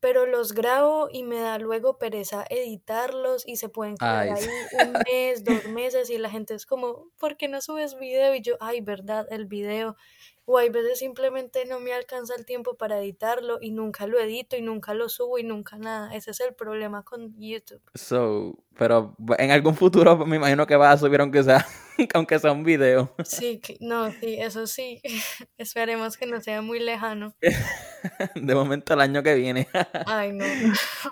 pero 0.00 0.26
los 0.26 0.52
grabo 0.52 1.08
y 1.12 1.22
me 1.22 1.38
da 1.38 1.58
luego 1.58 1.96
pereza 1.96 2.44
editarlos 2.50 3.46
y 3.46 3.56
se 3.56 3.68
pueden 3.68 3.96
quedar 3.96 4.30
ahí 4.30 4.44
un 4.84 4.92
mes, 5.06 5.44
dos 5.44 5.66
meses 5.66 6.10
y 6.10 6.18
la 6.18 6.28
gente 6.28 6.54
es 6.54 6.66
como, 6.66 7.06
¿por 7.18 7.36
qué 7.36 7.46
no 7.46 7.60
subes 7.60 7.96
video? 7.98 8.34
Y 8.34 8.42
yo, 8.42 8.56
ay, 8.58 8.80
verdad, 8.80 9.26
el 9.30 9.46
video 9.46 9.96
o 10.44 10.58
hay 10.58 10.70
veces 10.70 10.98
simplemente 10.98 11.64
no 11.66 11.80
me 11.80 11.92
alcanza 11.92 12.34
el 12.34 12.44
tiempo 12.44 12.76
para 12.76 12.98
editarlo 12.98 13.58
y 13.60 13.70
nunca 13.70 14.06
lo 14.06 14.18
edito 14.18 14.56
y 14.56 14.62
nunca 14.62 14.94
lo 14.94 15.08
subo 15.08 15.38
y 15.38 15.44
nunca 15.44 15.78
nada. 15.78 16.14
Ese 16.14 16.32
es 16.32 16.40
el 16.40 16.54
problema 16.54 17.04
con 17.04 17.34
YouTube. 17.38 17.82
So, 17.94 18.58
pero 18.76 19.16
en 19.38 19.50
algún 19.50 19.76
futuro 19.76 20.16
me 20.26 20.36
imagino 20.36 20.66
que 20.66 20.76
vas 20.76 20.94
a 20.94 21.06
subir 21.06 21.20
aunque 21.20 21.42
sea, 21.42 21.66
aunque 22.14 22.38
sea 22.38 22.52
un 22.52 22.64
video. 22.64 23.14
Sí, 23.24 23.60
no, 23.80 24.10
sí, 24.10 24.36
eso 24.40 24.66
sí. 24.66 25.00
Esperemos 25.58 26.16
que 26.16 26.26
no 26.26 26.40
sea 26.40 26.60
muy 26.62 26.80
lejano. 26.80 27.34
De 28.34 28.54
momento 28.54 28.94
el 28.94 29.00
año 29.00 29.22
que 29.22 29.34
viene. 29.34 29.68
Ay, 30.06 30.32
no. 30.32 30.44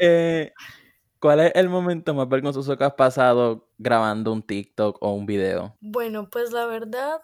Eh, 0.01 0.53
¿Cuál 1.21 1.41
es 1.41 1.53
el 1.55 1.69
momento 1.69 2.15
más 2.15 2.29
vergonzoso 2.29 2.79
que 2.79 2.85
has 2.85 2.95
pasado 2.95 3.69
grabando 3.77 4.33
un 4.33 4.43
TikTok 4.43 4.97
o 5.03 5.13
un 5.13 5.27
video? 5.27 5.77
Bueno, 5.81 6.31
pues 6.31 6.51
la 6.51 6.65
verdad, 6.65 7.21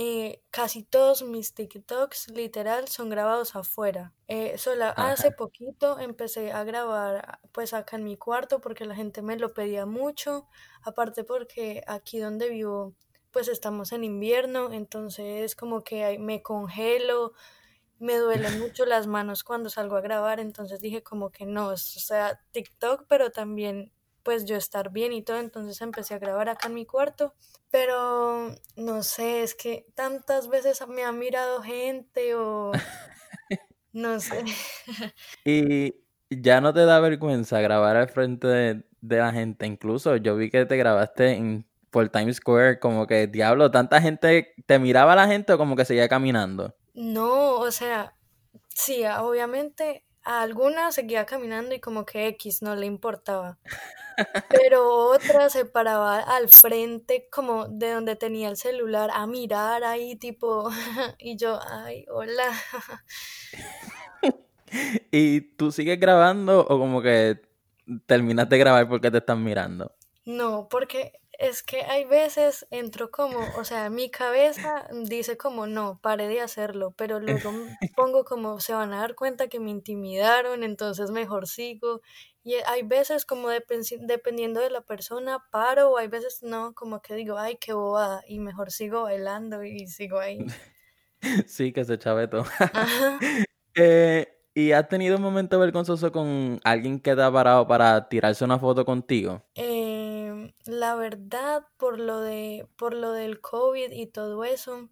eh, 0.00 0.44
casi 0.52 0.84
todos 0.84 1.24
mis 1.24 1.54
TikToks 1.54 2.28
literal 2.28 2.86
son 2.86 3.10
grabados 3.10 3.56
afuera. 3.56 4.14
Eh, 4.28 4.56
solo 4.56 4.84
hace 4.96 5.32
poquito 5.32 5.98
empecé 5.98 6.52
a 6.52 6.62
grabar 6.62 7.40
pues 7.50 7.74
acá 7.74 7.96
en 7.96 8.04
mi 8.04 8.16
cuarto 8.16 8.60
porque 8.60 8.84
la 8.84 8.94
gente 8.94 9.22
me 9.22 9.36
lo 9.36 9.52
pedía 9.52 9.86
mucho. 9.86 10.46
Aparte 10.84 11.24
porque 11.24 11.82
aquí 11.88 12.20
donde 12.20 12.48
vivo 12.48 12.94
pues 13.32 13.48
estamos 13.48 13.90
en 13.90 14.04
invierno, 14.04 14.70
entonces 14.72 15.56
como 15.56 15.82
que 15.82 16.16
me 16.20 16.42
congelo, 16.42 17.32
me 17.98 18.18
duelen 18.18 18.52
mucho 18.72 18.86
las 18.86 19.08
manos 19.08 19.42
cuando 19.42 19.68
salgo 19.68 19.96
a 19.96 20.00
grabar, 20.00 20.38
entonces 20.38 20.78
dije 20.78 21.02
como 21.02 21.30
que 21.30 21.44
no, 21.44 21.70
o 21.70 21.76
sea, 21.76 22.40
TikTok, 22.52 23.06
pero 23.08 23.32
también 23.32 23.92
pues 24.28 24.44
yo 24.44 24.56
estar 24.56 24.92
bien 24.92 25.14
y 25.14 25.22
todo, 25.22 25.38
entonces 25.38 25.80
empecé 25.80 26.12
a 26.12 26.18
grabar 26.18 26.50
acá 26.50 26.68
en 26.68 26.74
mi 26.74 26.84
cuarto, 26.84 27.32
pero 27.70 28.54
no 28.76 29.02
sé, 29.02 29.42
es 29.42 29.54
que 29.54 29.86
tantas 29.94 30.48
veces 30.48 30.86
me 30.86 31.02
ha 31.02 31.12
mirado 31.12 31.62
gente 31.62 32.34
o 32.34 32.70
no 33.94 34.20
sé. 34.20 34.44
y 35.46 35.94
ya 36.28 36.60
no 36.60 36.74
te 36.74 36.84
da 36.84 37.00
vergüenza 37.00 37.62
grabar 37.62 37.96
al 37.96 38.10
frente 38.10 38.46
de, 38.48 38.84
la 39.00 39.32
gente, 39.32 39.66
incluso 39.66 40.14
yo 40.16 40.36
vi 40.36 40.50
que 40.50 40.66
te 40.66 40.76
grabaste 40.76 41.30
en, 41.30 41.66
por 41.90 42.10
Times 42.10 42.36
Square, 42.36 42.80
como 42.80 43.06
que 43.06 43.28
diablo, 43.28 43.70
tanta 43.70 43.98
gente, 44.02 44.52
¿te 44.66 44.78
miraba 44.78 45.16
la 45.16 45.26
gente 45.26 45.54
o 45.54 45.56
como 45.56 45.74
que 45.74 45.86
seguía 45.86 46.10
caminando? 46.10 46.76
No, 46.92 47.54
o 47.60 47.70
sea, 47.70 48.14
sí, 48.74 49.06
obviamente 49.06 50.04
a 50.24 50.42
alguna 50.42 50.92
seguía 50.92 51.26
caminando 51.26 51.74
y 51.74 51.80
como 51.80 52.04
que 52.04 52.28
X 52.28 52.62
no 52.62 52.76
le 52.76 52.86
importaba. 52.86 53.58
Pero 54.50 55.10
otra 55.10 55.48
se 55.48 55.64
paraba 55.64 56.20
al 56.20 56.48
frente 56.48 57.28
como 57.30 57.68
de 57.68 57.92
donde 57.92 58.16
tenía 58.16 58.48
el 58.48 58.56
celular 58.56 59.10
a 59.12 59.26
mirar 59.26 59.84
ahí 59.84 60.16
tipo 60.16 60.70
y 61.18 61.36
yo, 61.36 61.60
ay, 61.70 62.04
hola. 62.10 62.52
¿Y 65.10 65.40
tú 65.40 65.72
sigues 65.72 65.98
grabando 65.98 66.60
o 66.60 66.78
como 66.78 67.00
que 67.00 67.40
terminas 68.06 68.48
de 68.48 68.58
grabar 68.58 68.88
porque 68.88 69.10
te 69.10 69.18
están 69.18 69.42
mirando? 69.42 69.94
No, 70.24 70.68
porque 70.68 71.12
es 71.38 71.62
que 71.62 71.82
hay 71.82 72.04
veces 72.04 72.66
entro 72.70 73.12
como, 73.12 73.38
o 73.56 73.64
sea, 73.64 73.90
mi 73.90 74.10
cabeza 74.10 74.88
dice 75.04 75.36
como, 75.36 75.68
no, 75.68 76.00
paré 76.02 76.26
de 76.26 76.40
hacerlo, 76.40 76.92
pero 76.96 77.20
luego 77.20 77.52
pongo 77.96 78.24
como, 78.24 78.58
se 78.58 78.74
van 78.74 78.92
a 78.92 78.98
dar 78.98 79.14
cuenta 79.14 79.46
que 79.46 79.60
me 79.60 79.70
intimidaron, 79.70 80.64
entonces 80.64 81.12
mejor 81.12 81.46
sigo. 81.46 82.00
Y 82.42 82.54
hay 82.66 82.82
veces 82.82 83.24
como 83.24 83.50
dependiendo 83.50 84.60
de 84.60 84.70
la 84.70 84.80
persona, 84.80 85.44
paro, 85.52 85.92
o 85.92 85.98
hay 85.98 86.08
veces 86.08 86.42
no, 86.42 86.74
como 86.74 87.00
que 87.02 87.14
digo, 87.14 87.38
ay, 87.38 87.56
qué 87.60 87.72
bobada, 87.72 88.22
y 88.26 88.40
mejor 88.40 88.72
sigo 88.72 89.02
bailando 89.04 89.62
y 89.62 89.86
sigo 89.86 90.18
ahí. 90.18 90.38
Sí, 91.48 91.72
que 91.72 91.84
se 91.84 91.98
chaveto. 91.98 92.44
eh, 93.74 94.38
¿Y 94.54 94.72
has 94.72 94.88
tenido 94.88 95.16
un 95.16 95.22
momento 95.22 95.58
vergonzoso 95.58 96.10
con 96.10 96.60
alguien 96.64 96.98
que 96.98 97.14
te 97.14 97.22
ha 97.22 97.30
parado 97.30 97.66
para 97.68 98.08
tirarse 98.08 98.44
una 98.44 98.58
foto 98.58 98.84
contigo? 98.84 99.44
Em, 99.54 99.77
la 100.68 100.94
verdad, 100.96 101.66
por 101.78 101.98
lo 101.98 102.20
de, 102.20 102.68
por 102.76 102.92
lo 102.92 103.12
del 103.12 103.40
COVID 103.40 103.90
y 103.90 104.06
todo 104.06 104.44
eso, 104.44 104.90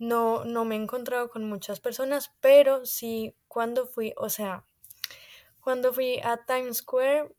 no, 0.00 0.44
no 0.44 0.64
me 0.64 0.74
he 0.74 0.82
encontrado 0.82 1.30
con 1.30 1.48
muchas 1.48 1.78
personas, 1.78 2.32
pero 2.40 2.84
sí 2.84 3.36
cuando 3.46 3.86
fui, 3.86 4.12
o 4.16 4.28
sea, 4.28 4.64
cuando 5.60 5.92
fui 5.92 6.18
a 6.24 6.44
Times 6.44 6.78
Square, 6.78 7.32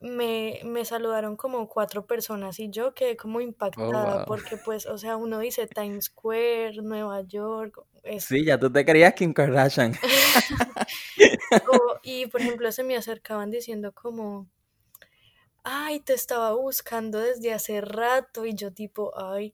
me, 0.00 0.60
me 0.64 0.84
saludaron 0.84 1.36
como 1.36 1.68
cuatro 1.68 2.04
personas 2.04 2.58
y 2.58 2.68
yo 2.68 2.94
quedé 2.94 3.16
como 3.16 3.40
impactada 3.40 4.24
porque 4.24 4.56
pues, 4.56 4.86
o 4.86 4.98
sea, 4.98 5.16
uno 5.16 5.38
dice 5.38 5.68
Times 5.68 6.06
Square, 6.06 6.82
Nueva 6.82 7.20
York. 7.20 7.80
Sí, 8.18 8.44
ya 8.44 8.58
tú 8.58 8.72
te 8.72 8.84
creías 8.84 9.14
Kim 9.14 9.32
Kardashian. 9.32 9.94
y 12.02 12.26
por 12.26 12.40
ejemplo 12.40 12.72
se 12.72 12.82
me 12.82 12.96
acercaban 12.96 13.52
diciendo 13.52 13.92
como, 13.92 14.48
ay, 15.64 16.00
te 16.00 16.14
estaba 16.14 16.52
buscando 16.52 17.18
desde 17.18 17.52
hace 17.52 17.80
rato 17.80 18.46
y 18.46 18.54
yo 18.54 18.72
tipo, 18.72 19.12
ay. 19.18 19.52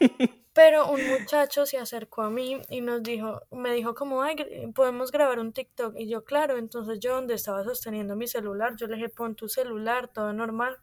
Pero 0.54 0.90
un 0.90 1.00
muchacho 1.08 1.64
se 1.64 1.78
acercó 1.78 2.22
a 2.22 2.30
mí 2.30 2.60
y 2.68 2.82
nos 2.82 3.02
dijo, 3.02 3.40
me 3.50 3.72
dijo 3.72 3.94
como, 3.94 4.22
ay, 4.22 4.36
podemos 4.74 5.10
grabar 5.10 5.38
un 5.38 5.52
TikTok. 5.52 5.94
Y 5.96 6.08
yo, 6.08 6.24
claro, 6.24 6.58
entonces 6.58 7.00
yo 7.00 7.14
donde 7.14 7.34
estaba 7.34 7.64
sosteniendo 7.64 8.16
mi 8.16 8.26
celular, 8.26 8.76
yo 8.76 8.86
le 8.86 8.96
dije, 8.96 9.08
pon 9.08 9.34
tu 9.34 9.48
celular, 9.48 10.08
todo 10.08 10.32
normal. 10.34 10.78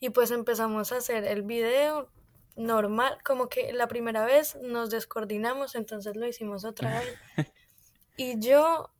Y 0.00 0.10
pues 0.10 0.30
empezamos 0.30 0.92
a 0.92 0.96
hacer 0.96 1.24
el 1.24 1.42
video 1.42 2.10
normal, 2.54 3.18
como 3.24 3.48
que 3.48 3.72
la 3.72 3.88
primera 3.88 4.26
vez 4.26 4.56
nos 4.56 4.90
descoordinamos, 4.90 5.74
entonces 5.74 6.14
lo 6.16 6.26
hicimos 6.26 6.64
otra 6.64 7.00
vez. 7.00 7.18
Y 8.20 8.40
yo, 8.40 8.90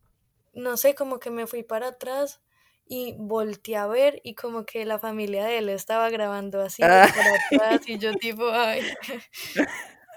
no 0.52 0.76
sé, 0.76 0.94
como 0.94 1.18
que 1.18 1.30
me 1.30 1.48
fui 1.48 1.64
para 1.64 1.88
atrás 1.88 2.40
y 2.88 3.14
volteé 3.18 3.76
a 3.76 3.86
ver 3.86 4.20
y 4.24 4.34
como 4.34 4.64
que 4.64 4.84
la 4.84 4.98
familia 4.98 5.44
de 5.44 5.58
él 5.58 5.68
estaba 5.68 6.10
grabando 6.10 6.60
así 6.60 6.82
para 6.82 7.04
atrás 7.04 7.82
y 7.86 7.98
yo 7.98 8.12
tipo, 8.20 8.48
ay. 8.50 8.82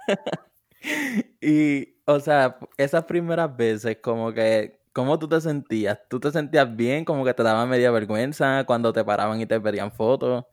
y, 1.41 1.95
o 2.05 2.19
sea, 2.19 2.57
esas 2.77 3.05
primeras 3.05 3.55
veces 3.55 3.97
como 4.01 4.33
que 4.33 4.81
¿Cómo 4.93 5.17
tú 5.17 5.29
te 5.29 5.39
sentías? 5.39 5.99
¿Tú 6.09 6.19
te 6.19 6.31
sentías 6.31 6.75
bien? 6.75 7.05
Como 7.05 7.23
que 7.23 7.33
te 7.33 7.43
daba 7.43 7.65
media 7.65 7.91
vergüenza 7.91 8.65
cuando 8.65 8.91
te 8.91 9.05
paraban 9.05 9.39
y 9.39 9.45
te 9.45 9.61
pedían 9.61 9.91
fotos. 9.91 10.43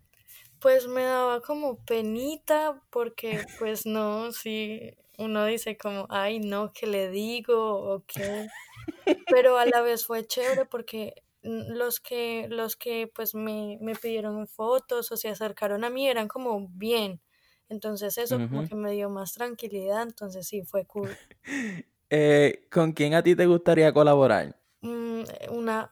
Pues 0.61 0.87
me 0.87 1.03
daba 1.03 1.41
como 1.41 1.85
penita 1.85 2.81
porque 2.91 3.45
pues 3.59 3.85
no, 3.85 4.31
si 4.31 4.95
uno 5.19 5.45
dice 5.45 5.77
como, 5.77 6.07
ay 6.09 6.39
no, 6.39 6.73
¿qué 6.73 6.87
le 6.87 7.11
digo? 7.11 7.95
o 7.95 8.05
qué. 8.07 8.47
Pero 9.27 9.59
a 9.59 9.67
la 9.67 9.81
vez 9.81 10.07
fue 10.07 10.25
chévere 10.25 10.67
porque 10.67 11.15
los 11.49 12.01
que, 12.01 12.47
los 12.51 12.77
que 12.77 13.11
pues 13.15 13.35
me, 13.35 13.79
me 13.81 13.95
pidieron 13.95 14.47
fotos 14.47 15.11
o 15.13 15.17
se 15.17 15.29
acercaron 15.29 15.85
a 15.85 15.91
mí 15.91 16.09
eran 16.09 16.29
como 16.29 16.69
bien. 16.69 17.21
Entonces 17.69 18.17
eso 18.19 18.39
como 18.39 18.67
que 18.67 18.75
me 18.75 18.93
dio 18.93 19.11
más 19.11 19.35
tranquilidad, 19.35 20.03
entonces 20.03 20.47
sí, 20.47 20.63
fue 20.63 20.85
cool. 20.87 21.11
Eh, 22.11 22.67
¿Con 22.71 22.93
quién 22.93 23.13
a 23.13 23.23
ti 23.23 23.37
te 23.37 23.45
gustaría 23.45 23.93
colaborar? 23.93 24.57
Mm, 24.81 25.25
una, 25.51 25.91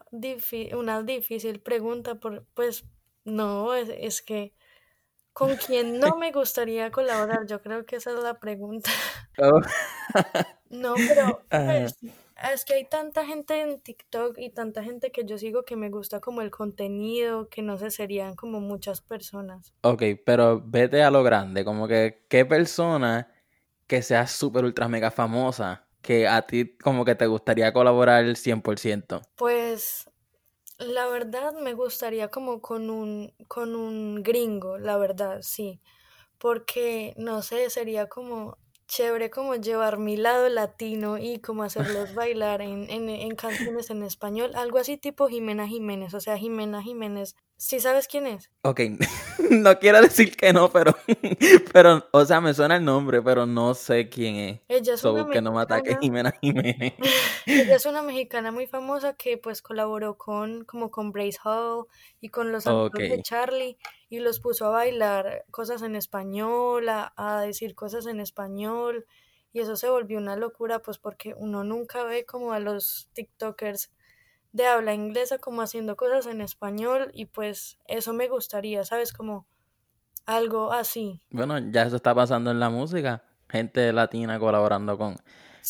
una 0.73 1.03
difícil 1.03 1.61
pregunta, 1.61 2.15
por, 2.15 2.47
pues 2.55 2.87
no, 3.25 3.75
es, 3.75 4.23
que 4.23 4.55
con 5.35 5.57
quién 5.57 6.01
no 6.01 6.17
me 6.17 6.33
gustaría 6.33 6.91
colaborar, 6.91 7.45
yo 7.47 7.61
creo 7.61 7.85
que 7.85 7.97
esa 7.97 8.13
es 8.13 8.23
la 8.23 8.41
pregunta. 8.41 8.91
Oh. 9.39 9.61
no, 10.71 10.95
pero 10.95 11.43
pues, 11.51 11.99
es 12.53 12.65
que 12.65 12.75
hay 12.75 12.89
tanta 12.89 13.25
gente 13.25 13.61
en 13.61 13.81
TikTok 13.81 14.39
y 14.39 14.51
tanta 14.51 14.83
gente 14.83 15.11
que 15.11 15.25
yo 15.25 15.39
sigo 15.39 15.65
que 15.65 15.77
me 15.77 15.91
gusta 15.91 16.21
como 16.21 16.43
el 16.43 16.51
contenido, 16.51 17.49
que 17.49 17.63
no 17.63 17.79
sé, 17.79 17.91
serían 17.91 18.35
como 18.37 18.61
muchas 18.61 19.01
personas. 19.01 19.73
Ok, 19.83 20.03
pero 20.25 20.63
vete 20.65 21.03
a 21.03 21.11
lo 21.11 21.23
grande, 21.23 21.65
como 21.65 21.89
que 21.89 22.27
qué 22.29 22.45
persona 22.45 23.33
que 23.87 24.03
sea 24.03 24.27
súper 24.27 24.65
ultra 24.65 24.89
mega 24.89 25.11
famosa 25.11 25.87
que 26.03 26.29
a 26.29 26.43
ti 26.43 26.77
como 26.77 27.05
que 27.05 27.17
te 27.17 27.27
gustaría 27.27 27.73
colaborar 27.73 28.25
el 28.25 28.37
100%. 28.37 29.23
Pues 29.35 30.09
la 30.79 31.09
verdad 31.09 31.55
me 31.55 31.75
gustaría 31.75 32.29
como 32.29 32.61
con 32.61 32.91
un 32.91 33.35
con 33.49 33.75
un 33.75 34.23
gringo, 34.23 34.79
la 34.79 34.97
verdad, 34.99 35.39
sí. 35.43 35.81
Porque 36.39 37.15
no 37.17 37.43
sé, 37.43 37.71
sería 37.71 38.09
como 38.09 38.59
chévere 38.87 39.31
como 39.31 39.55
llevar 39.57 39.99
mi 39.99 40.17
lado 40.17 40.49
latino 40.49 41.19
y 41.19 41.39
como 41.39 41.63
hacerlos 41.65 42.15
bailar 42.15 42.63
en, 42.63 42.89
en, 42.91 43.09
en, 43.09 43.35
canciones 43.35 43.91
en 43.91 44.03
español, 44.03 44.53
algo 44.55 44.79
así 44.79 44.97
tipo 44.97 45.29
Jimena 45.29 45.67
Jiménez, 45.67 46.15
o 46.15 46.21
sea, 46.21 46.39
Jimena 46.39 46.83
Jiménez, 46.83 47.35
¿sí 47.57 47.81
sabes 47.81 48.07
quién 48.07 48.27
es? 48.27 48.51
Ok, 48.63 48.81
no 49.51 49.79
quiero 49.79 50.01
decir 50.01 50.37
que 50.37 50.53
no, 50.53 50.71
pero, 50.71 50.97
pero, 51.73 52.07
o 52.13 52.25
sea, 52.25 52.41
me 52.41 52.55
suena 52.55 52.77
el 52.77 52.85
nombre, 52.85 53.23
pero 53.23 53.47
no 53.47 53.75
sé 53.75 54.09
quién 54.09 54.37
es. 54.37 54.61
Ella 54.69 54.95
es 54.95 55.05
una 55.05 55.29
que 55.29 55.43
no 55.43 55.53
me 55.53 55.63
ataque 55.63 55.97
Jimena 56.01 56.33
Jiménez. 56.41 56.95
Ella 57.47 57.77
es 57.77 57.87
una 57.87 58.03
mexicana 58.03 58.53
muy 58.53 58.67
famosa 58.67 59.15
que 59.15 59.39
pues 59.39 59.63
colaboró 59.63 60.17
con, 60.17 60.65
como 60.65 60.91
con 60.91 61.13
Brace 61.13 61.39
Hall 61.45 61.87
y 62.21 62.29
con 62.29 62.53
los 62.53 62.67
amigos 62.67 62.93
de 62.93 63.23
Charlie 63.23 63.79
y 64.09 64.21
los 64.21 64.41
puso 64.41 64.67
a 64.67 64.71
bailar 64.71 65.45
cosas 65.51 65.83
en 65.83 65.97
español, 65.97 66.89
a, 66.89 67.43
decir 67.45 67.75
cosas 67.75 68.07
en 68.07 68.21
español 68.21 68.76
y 69.53 69.61
eso 69.61 69.77
se 69.77 69.89
volvió 69.89 70.19
una 70.19 70.37
locura 70.37 70.81
pues 70.81 70.99
porque 70.99 71.35
uno 71.37 71.65
nunca 71.65 72.05
ve 72.05 72.27
como 72.27 72.53
a 72.53 72.61
los 72.61 73.09
TikTokers 73.15 73.91
de 74.53 74.67
habla 74.67 74.95
inglesa 74.95 75.39
como 75.39 75.63
haciendo 75.63 75.97
cosas 75.97 76.27
en 76.27 76.41
español 76.41 77.11
y 77.13 77.27
pues 77.27 77.79
eso 77.87 78.13
me 78.13 78.29
gustaría, 78.29 78.85
¿sabes? 78.85 79.13
Como 79.13 79.47
algo 80.25 80.73
así. 80.73 81.21
Bueno, 81.31 81.59
ya 81.71 81.83
eso 81.83 81.97
está 81.97 82.15
pasando 82.15 82.51
en 82.51 82.61
la 82.61 82.71
música, 82.71 83.23
gente 83.49 83.93
latina 83.93 84.39
colaborando 84.39 84.99
con, 84.99 85.17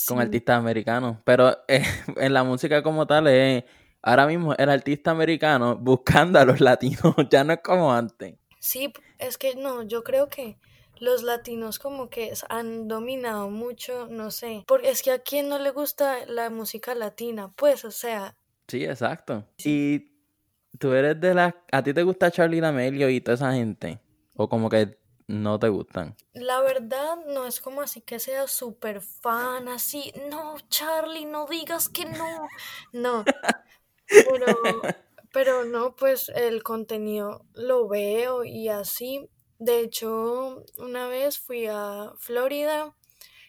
con 0.06 0.20
artistas 0.20 0.58
americanos, 0.58 1.18
pero 1.24 1.56
eh, 1.68 1.84
en 2.16 2.32
la 2.32 2.44
música 2.44 2.82
como 2.82 3.06
tal 3.06 3.26
es 3.28 3.64
ahora 4.02 4.26
mismo 4.26 4.54
el 4.54 4.70
artista 4.70 5.10
americano 5.10 5.76
buscando 5.76 6.38
a 6.38 6.44
los 6.44 6.60
latinos, 6.60 7.14
ya 7.30 7.44
no 7.44 7.52
es 7.52 7.60
como 7.62 7.92
antes. 7.92 8.36
Sí, 8.60 8.92
es 9.18 9.38
que 9.38 9.54
no, 9.54 9.82
yo 9.82 10.02
creo 10.02 10.28
que 10.28 10.58
los 10.98 11.22
latinos 11.22 11.78
como 11.78 12.10
que 12.10 12.32
han 12.48 12.88
dominado 12.88 13.50
mucho, 13.50 14.06
no 14.08 14.30
sé, 14.30 14.64
porque 14.66 14.90
es 14.90 15.02
que 15.02 15.12
a 15.12 15.18
quien 15.18 15.48
no 15.48 15.58
le 15.58 15.70
gusta 15.70 16.26
la 16.26 16.50
música 16.50 16.94
latina, 16.94 17.52
pues, 17.56 17.84
o 17.84 17.90
sea. 17.90 18.36
Sí, 18.68 18.84
exacto. 18.84 19.44
Y 19.58 20.12
tú 20.78 20.92
eres 20.92 21.20
de 21.20 21.34
las, 21.34 21.54
a 21.72 21.82
ti 21.82 21.94
te 21.94 22.02
gusta 22.02 22.30
Charlie 22.30 22.60
D'Amelio 22.60 23.08
y 23.08 23.20
toda 23.20 23.34
esa 23.34 23.52
gente, 23.52 24.00
o 24.34 24.48
como 24.48 24.68
que 24.68 24.98
no 25.28 25.58
te 25.58 25.68
gustan. 25.68 26.14
La 26.34 26.60
verdad 26.60 27.16
no 27.26 27.46
es 27.46 27.60
como 27.60 27.80
así 27.80 28.00
que 28.00 28.18
sea 28.18 28.46
súper 28.46 29.00
fan, 29.00 29.68
así, 29.68 30.12
no, 30.30 30.56
Charlie, 30.68 31.24
no 31.24 31.46
digas 31.46 31.88
que 31.88 32.04
no, 32.04 32.48
no. 32.92 33.24
Pero, 34.08 34.46
pero 35.32 35.64
no, 35.64 35.96
pues 35.96 36.28
el 36.28 36.62
contenido 36.62 37.44
lo 37.54 37.88
veo 37.88 38.44
y 38.44 38.68
así. 38.68 39.28
De 39.58 39.80
hecho, 39.80 40.64
una 40.78 41.08
vez 41.08 41.38
fui 41.38 41.66
a 41.66 42.12
Florida 42.18 42.94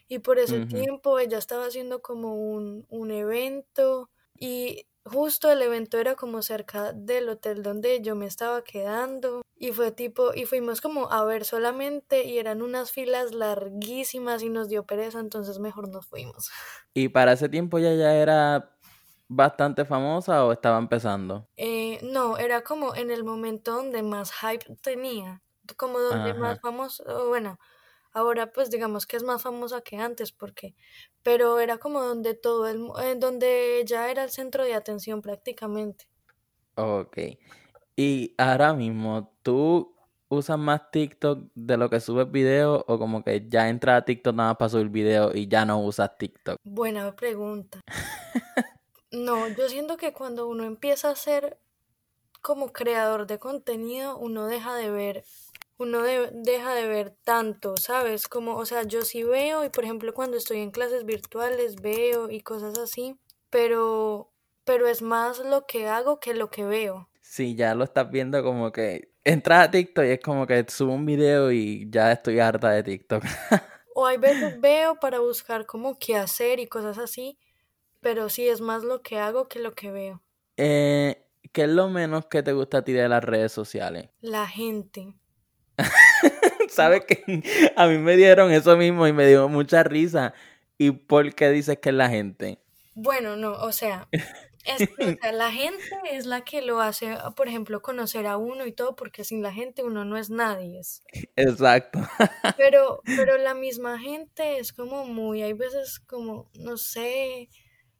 y 0.08 0.20
por 0.20 0.38
ese 0.38 0.60
tiempo 0.60 1.18
ella 1.18 1.38
estaba 1.38 1.66
haciendo 1.66 2.00
como 2.00 2.34
un, 2.34 2.86
un 2.88 3.10
evento 3.10 4.10
y 4.34 4.86
justo 5.04 5.50
el 5.50 5.62
evento 5.62 5.98
era 5.98 6.14
como 6.14 6.42
cerca 6.42 6.92
del 6.92 7.28
hotel 7.28 7.62
donde 7.62 8.00
yo 8.02 8.14
me 8.14 8.26
estaba 8.26 8.62
quedando 8.62 9.42
y 9.56 9.72
fue 9.72 9.90
tipo 9.92 10.34
y 10.34 10.44
fuimos 10.44 10.80
como 10.80 11.10
a 11.10 11.24
ver 11.24 11.44
solamente 11.44 12.24
y 12.24 12.38
eran 12.38 12.62
unas 12.62 12.92
filas 12.92 13.34
larguísimas 13.34 14.42
y 14.42 14.48
nos 14.50 14.68
dio 14.68 14.84
pereza 14.86 15.20
entonces 15.20 15.58
mejor 15.58 15.88
nos 15.88 16.06
fuimos. 16.06 16.50
Y 16.94 17.08
para 17.10 17.32
ese 17.32 17.48
tiempo 17.48 17.78
ya 17.78 17.94
ya 17.94 18.14
era 18.14 18.78
bastante 19.28 19.84
famosa 19.84 20.44
o 20.44 20.52
estaba 20.52 20.78
empezando? 20.78 21.48
Eh, 21.56 22.00
no, 22.02 22.38
era 22.38 22.62
como 22.62 22.94
en 22.94 23.10
el 23.10 23.24
momento 23.24 23.74
donde 23.74 24.02
más 24.02 24.32
hype 24.32 24.76
tenía, 24.80 25.42
como 25.76 25.98
donde 25.98 26.34
más 26.34 26.60
famoso, 26.60 27.04
bueno, 27.28 27.58
ahora 28.12 28.52
pues 28.52 28.70
digamos 28.70 29.06
que 29.06 29.16
es 29.16 29.22
más 29.22 29.42
famosa 29.42 29.80
que 29.80 29.96
antes 29.96 30.32
porque, 30.32 30.74
pero 31.22 31.60
era 31.60 31.78
como 31.78 32.02
donde 32.02 32.34
todo 32.34 32.68
el, 32.68 32.88
eh, 33.02 33.16
donde 33.16 33.82
ya 33.86 34.10
era 34.10 34.24
el 34.24 34.30
centro 34.30 34.64
de 34.64 34.74
atención 34.74 35.22
prácticamente. 35.22 36.08
Ok. 36.74 37.18
Y 37.96 38.34
ahora 38.38 38.74
mismo, 38.74 39.36
¿tú 39.42 39.96
usas 40.28 40.58
más 40.58 40.90
TikTok 40.90 41.50
de 41.54 41.76
lo 41.76 41.90
que 41.90 42.00
subes 42.00 42.30
video 42.30 42.84
o 42.86 42.98
como 42.98 43.24
que 43.24 43.46
ya 43.48 43.68
entras 43.68 44.02
a 44.02 44.04
TikTok 44.04 44.34
nada 44.34 44.50
más 44.50 44.58
para 44.58 44.68
subir 44.68 44.88
video 44.88 45.34
y 45.34 45.48
ya 45.48 45.64
no 45.64 45.80
usas 45.80 46.16
TikTok? 46.16 46.58
Buena 46.64 47.14
pregunta. 47.16 47.80
No, 49.10 49.48
yo 49.48 49.70
siento 49.70 49.96
que 49.96 50.12
cuando 50.12 50.48
uno 50.48 50.64
empieza 50.64 51.08
a 51.10 51.16
ser 51.16 51.58
como 52.48 52.72
creador 52.72 53.26
de 53.26 53.38
contenido, 53.38 54.16
uno 54.16 54.46
deja 54.46 54.74
de 54.74 54.90
ver, 54.90 55.22
uno 55.76 56.00
deja 56.00 56.72
de 56.72 56.88
ver 56.88 57.14
tanto, 57.22 57.76
¿sabes? 57.76 58.26
Como, 58.26 58.56
o 58.56 58.64
sea, 58.64 58.84
yo 58.84 59.02
sí 59.02 59.22
veo 59.22 59.66
y 59.66 59.68
por 59.68 59.84
ejemplo 59.84 60.14
cuando 60.14 60.38
estoy 60.38 60.60
en 60.60 60.70
clases 60.70 61.04
virtuales 61.04 61.76
veo 61.76 62.30
y 62.30 62.40
cosas 62.40 62.78
así, 62.78 63.18
pero, 63.50 64.32
pero 64.64 64.88
es 64.88 65.02
más 65.02 65.40
lo 65.40 65.66
que 65.66 65.88
hago 65.88 66.20
que 66.20 66.32
lo 66.32 66.48
que 66.48 66.64
veo. 66.64 67.10
Sí, 67.20 67.54
ya 67.54 67.74
lo 67.74 67.84
estás 67.84 68.10
viendo 68.10 68.42
como 68.42 68.72
que 68.72 69.12
entras 69.24 69.68
a 69.68 69.70
TikTok 69.70 70.06
y 70.06 70.10
es 70.12 70.20
como 70.20 70.46
que 70.46 70.64
subo 70.68 70.94
un 70.94 71.04
video 71.04 71.52
y 71.52 71.86
ya 71.90 72.12
estoy 72.12 72.40
harta 72.40 72.70
de 72.70 72.82
TikTok. 72.82 73.24
o 73.94 74.06
hay 74.06 74.16
veces 74.16 74.58
veo 74.58 74.94
para 74.94 75.18
buscar 75.18 75.66
como 75.66 75.98
qué 75.98 76.16
hacer 76.16 76.60
y 76.60 76.66
cosas 76.66 76.96
así 76.96 77.38
pero 78.00 78.28
sí 78.28 78.48
es 78.48 78.60
más 78.60 78.84
lo 78.84 79.02
que 79.02 79.18
hago 79.18 79.48
que 79.48 79.58
lo 79.58 79.74
que 79.74 79.90
veo. 79.90 80.22
Eh, 80.56 81.27
¿Qué 81.52 81.62
es 81.62 81.68
lo 81.68 81.88
menos 81.88 82.26
que 82.26 82.42
te 82.42 82.52
gusta 82.52 82.78
a 82.78 82.82
ti 82.82 82.92
de 82.92 83.08
las 83.08 83.22
redes 83.22 83.52
sociales? 83.52 84.10
La 84.20 84.46
gente. 84.46 85.14
¿Sabes 86.68 87.04
que 87.04 87.42
A 87.76 87.86
mí 87.86 87.98
me 87.98 88.16
dieron 88.16 88.50
eso 88.52 88.76
mismo 88.76 89.06
y 89.06 89.12
me 89.12 89.26
dio 89.26 89.48
mucha 89.48 89.82
risa. 89.82 90.34
¿Y 90.76 90.92
por 90.92 91.34
qué 91.34 91.50
dices 91.50 91.78
que 91.78 91.88
es 91.88 91.94
la 91.94 92.08
gente? 92.08 92.58
Bueno, 92.94 93.36
no, 93.36 93.52
o 93.52 93.72
sea, 93.72 94.08
es, 94.64 94.88
la 95.32 95.50
gente 95.50 95.84
es 96.10 96.26
la 96.26 96.42
que 96.42 96.62
lo 96.62 96.80
hace, 96.80 97.16
por 97.36 97.48
ejemplo, 97.48 97.80
conocer 97.82 98.26
a 98.26 98.36
uno 98.36 98.66
y 98.66 98.72
todo, 98.72 98.96
porque 98.96 99.24
sin 99.24 99.42
la 99.42 99.52
gente 99.52 99.82
uno 99.82 100.04
no 100.04 100.16
es 100.16 100.30
nadie. 100.30 100.80
Exacto. 101.36 102.00
Pero, 102.56 103.02
pero 103.16 103.38
la 103.38 103.54
misma 103.54 103.98
gente 103.98 104.58
es 104.58 104.72
como 104.72 105.04
muy, 105.04 105.42
hay 105.42 105.52
veces 105.52 106.00
como, 106.00 106.50
no 106.54 106.76
sé, 106.76 107.48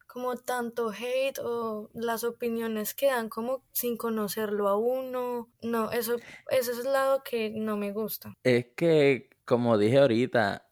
como 0.08 0.36
tanto 0.36 0.90
hate 0.90 1.38
o 1.44 1.90
las 1.92 2.24
opiniones 2.24 2.94
que 2.94 3.06
dan 3.06 3.28
como 3.28 3.62
sin 3.72 3.96
conocerlo 3.96 4.68
a 4.68 4.76
uno. 4.76 5.48
No, 5.62 5.92
eso, 5.92 6.16
ese 6.50 6.72
es 6.72 6.78
el 6.78 6.92
lado 6.92 7.22
que 7.22 7.50
no 7.50 7.76
me 7.76 7.92
gusta. 7.92 8.34
Es 8.42 8.66
que, 8.74 9.30
como 9.44 9.78
dije 9.78 9.98
ahorita, 9.98 10.66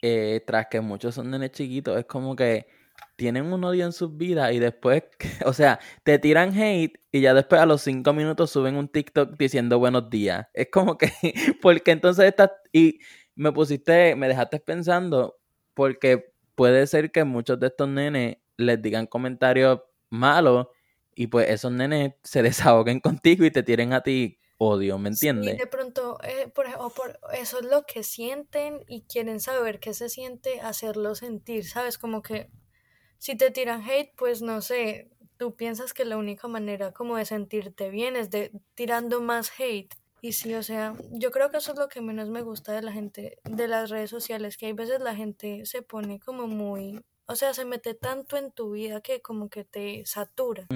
eh, 0.00 0.42
tras 0.46 0.68
que 0.70 0.80
muchos 0.80 1.14
son 1.16 1.30
nenes 1.30 1.50
chiquitos, 1.50 1.98
es 1.98 2.06
como 2.06 2.36
que 2.36 2.66
tienen 3.16 3.52
un 3.52 3.64
odio 3.64 3.84
en 3.84 3.92
sus 3.92 4.16
vidas 4.16 4.52
y 4.52 4.60
después, 4.60 5.02
o 5.44 5.52
sea, 5.52 5.80
te 6.04 6.18
tiran 6.18 6.56
hate 6.56 6.98
y 7.10 7.20
ya 7.20 7.34
después 7.34 7.60
a 7.60 7.66
los 7.66 7.82
cinco 7.82 8.12
minutos 8.12 8.50
suben 8.50 8.76
un 8.76 8.88
TikTok 8.88 9.36
diciendo 9.36 9.78
buenos 9.78 10.08
días. 10.10 10.46
Es 10.54 10.68
como 10.70 10.96
que, 10.96 11.10
porque 11.60 11.90
entonces 11.90 12.26
estás, 12.26 12.52
y 12.72 13.00
me 13.34 13.52
pusiste, 13.52 14.14
me 14.16 14.28
dejaste 14.28 14.60
pensando, 14.60 15.38
porque 15.74 16.32
puede 16.54 16.86
ser 16.86 17.10
que 17.10 17.24
muchos 17.24 17.58
de 17.58 17.66
estos 17.66 17.88
nenes 17.88 18.38
les 18.56 18.80
digan 18.80 19.06
comentarios 19.06 19.80
malo 20.10 20.70
y 21.14 21.28
pues 21.28 21.48
esos 21.50 21.72
nenes 21.72 22.14
se 22.22 22.42
desahoguen 22.42 23.00
contigo 23.00 23.44
y 23.44 23.50
te 23.50 23.62
tiren 23.62 23.92
a 23.92 24.02
ti 24.02 24.38
odio, 24.58 24.98
¿me 24.98 25.10
entiendes? 25.10 25.52
Sí, 25.52 25.58
de 25.58 25.66
pronto, 25.66 26.18
eh, 26.22 26.48
por, 26.54 26.66
o 26.78 26.90
por, 26.90 27.18
eso 27.34 27.58
es 27.58 27.66
lo 27.66 27.84
que 27.84 28.02
sienten 28.02 28.80
y 28.86 29.02
quieren 29.02 29.40
saber 29.40 29.80
qué 29.80 29.92
se 29.92 30.08
siente 30.08 30.60
hacerlo 30.60 31.14
sentir, 31.14 31.66
¿sabes? 31.66 31.98
Como 31.98 32.22
que 32.22 32.50
si 33.18 33.36
te 33.36 33.50
tiran 33.50 33.82
hate, 33.82 34.14
pues 34.16 34.42
no 34.42 34.62
sé, 34.62 35.10
tú 35.36 35.56
piensas 35.56 35.92
que 35.92 36.04
la 36.04 36.16
única 36.16 36.48
manera 36.48 36.92
como 36.92 37.16
de 37.16 37.24
sentirte 37.24 37.90
bien 37.90 38.16
es 38.16 38.30
de 38.30 38.52
tirando 38.74 39.20
más 39.20 39.52
hate. 39.58 39.94
Y 40.22 40.32
sí, 40.32 40.54
o 40.54 40.62
sea, 40.62 40.94
yo 41.12 41.30
creo 41.30 41.50
que 41.50 41.58
eso 41.58 41.72
es 41.72 41.78
lo 41.78 41.88
que 41.88 42.00
menos 42.00 42.30
me 42.30 42.42
gusta 42.42 42.72
de 42.72 42.82
la 42.82 42.92
gente, 42.92 43.38
de 43.44 43.68
las 43.68 43.90
redes 43.90 44.10
sociales, 44.10 44.56
que 44.56 44.66
hay 44.66 44.72
veces 44.72 45.00
la 45.00 45.14
gente 45.14 45.66
se 45.66 45.82
pone 45.82 46.18
como 46.18 46.46
muy, 46.46 47.04
o 47.26 47.36
sea, 47.36 47.54
se 47.54 47.64
mete 47.64 47.94
tanto 47.94 48.36
en 48.36 48.52
tu 48.52 48.72
vida 48.72 49.00
que 49.00 49.20
como 49.20 49.48
que 49.48 49.64
te 49.64 50.04
satura. 50.06 50.66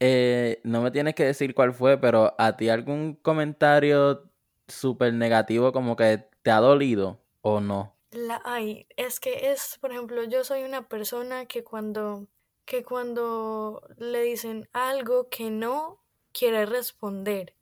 Eh, 0.00 0.60
no 0.64 0.82
me 0.82 0.90
tienes 0.90 1.14
que 1.14 1.24
decir 1.24 1.54
cuál 1.54 1.74
fue, 1.74 1.98
pero 1.98 2.34
¿a 2.38 2.56
ti 2.56 2.68
algún 2.68 3.14
comentario 3.14 4.30
súper 4.68 5.12
negativo 5.12 5.72
como 5.72 5.96
que 5.96 6.26
te 6.42 6.50
ha 6.50 6.60
dolido 6.60 7.20
o 7.42 7.60
no? 7.60 7.96
La 8.10 8.40
hay, 8.44 8.86
es 8.96 9.20
que 9.20 9.52
es, 9.52 9.78
por 9.80 9.92
ejemplo, 9.92 10.24
yo 10.24 10.42
soy 10.42 10.62
una 10.62 10.88
persona 10.88 11.46
que 11.46 11.62
cuando, 11.62 12.26
que 12.64 12.82
cuando 12.82 13.82
le 13.98 14.22
dicen 14.22 14.68
algo 14.72 15.28
que 15.28 15.50
no, 15.50 16.00
quiere 16.32 16.66
responder. 16.66 17.54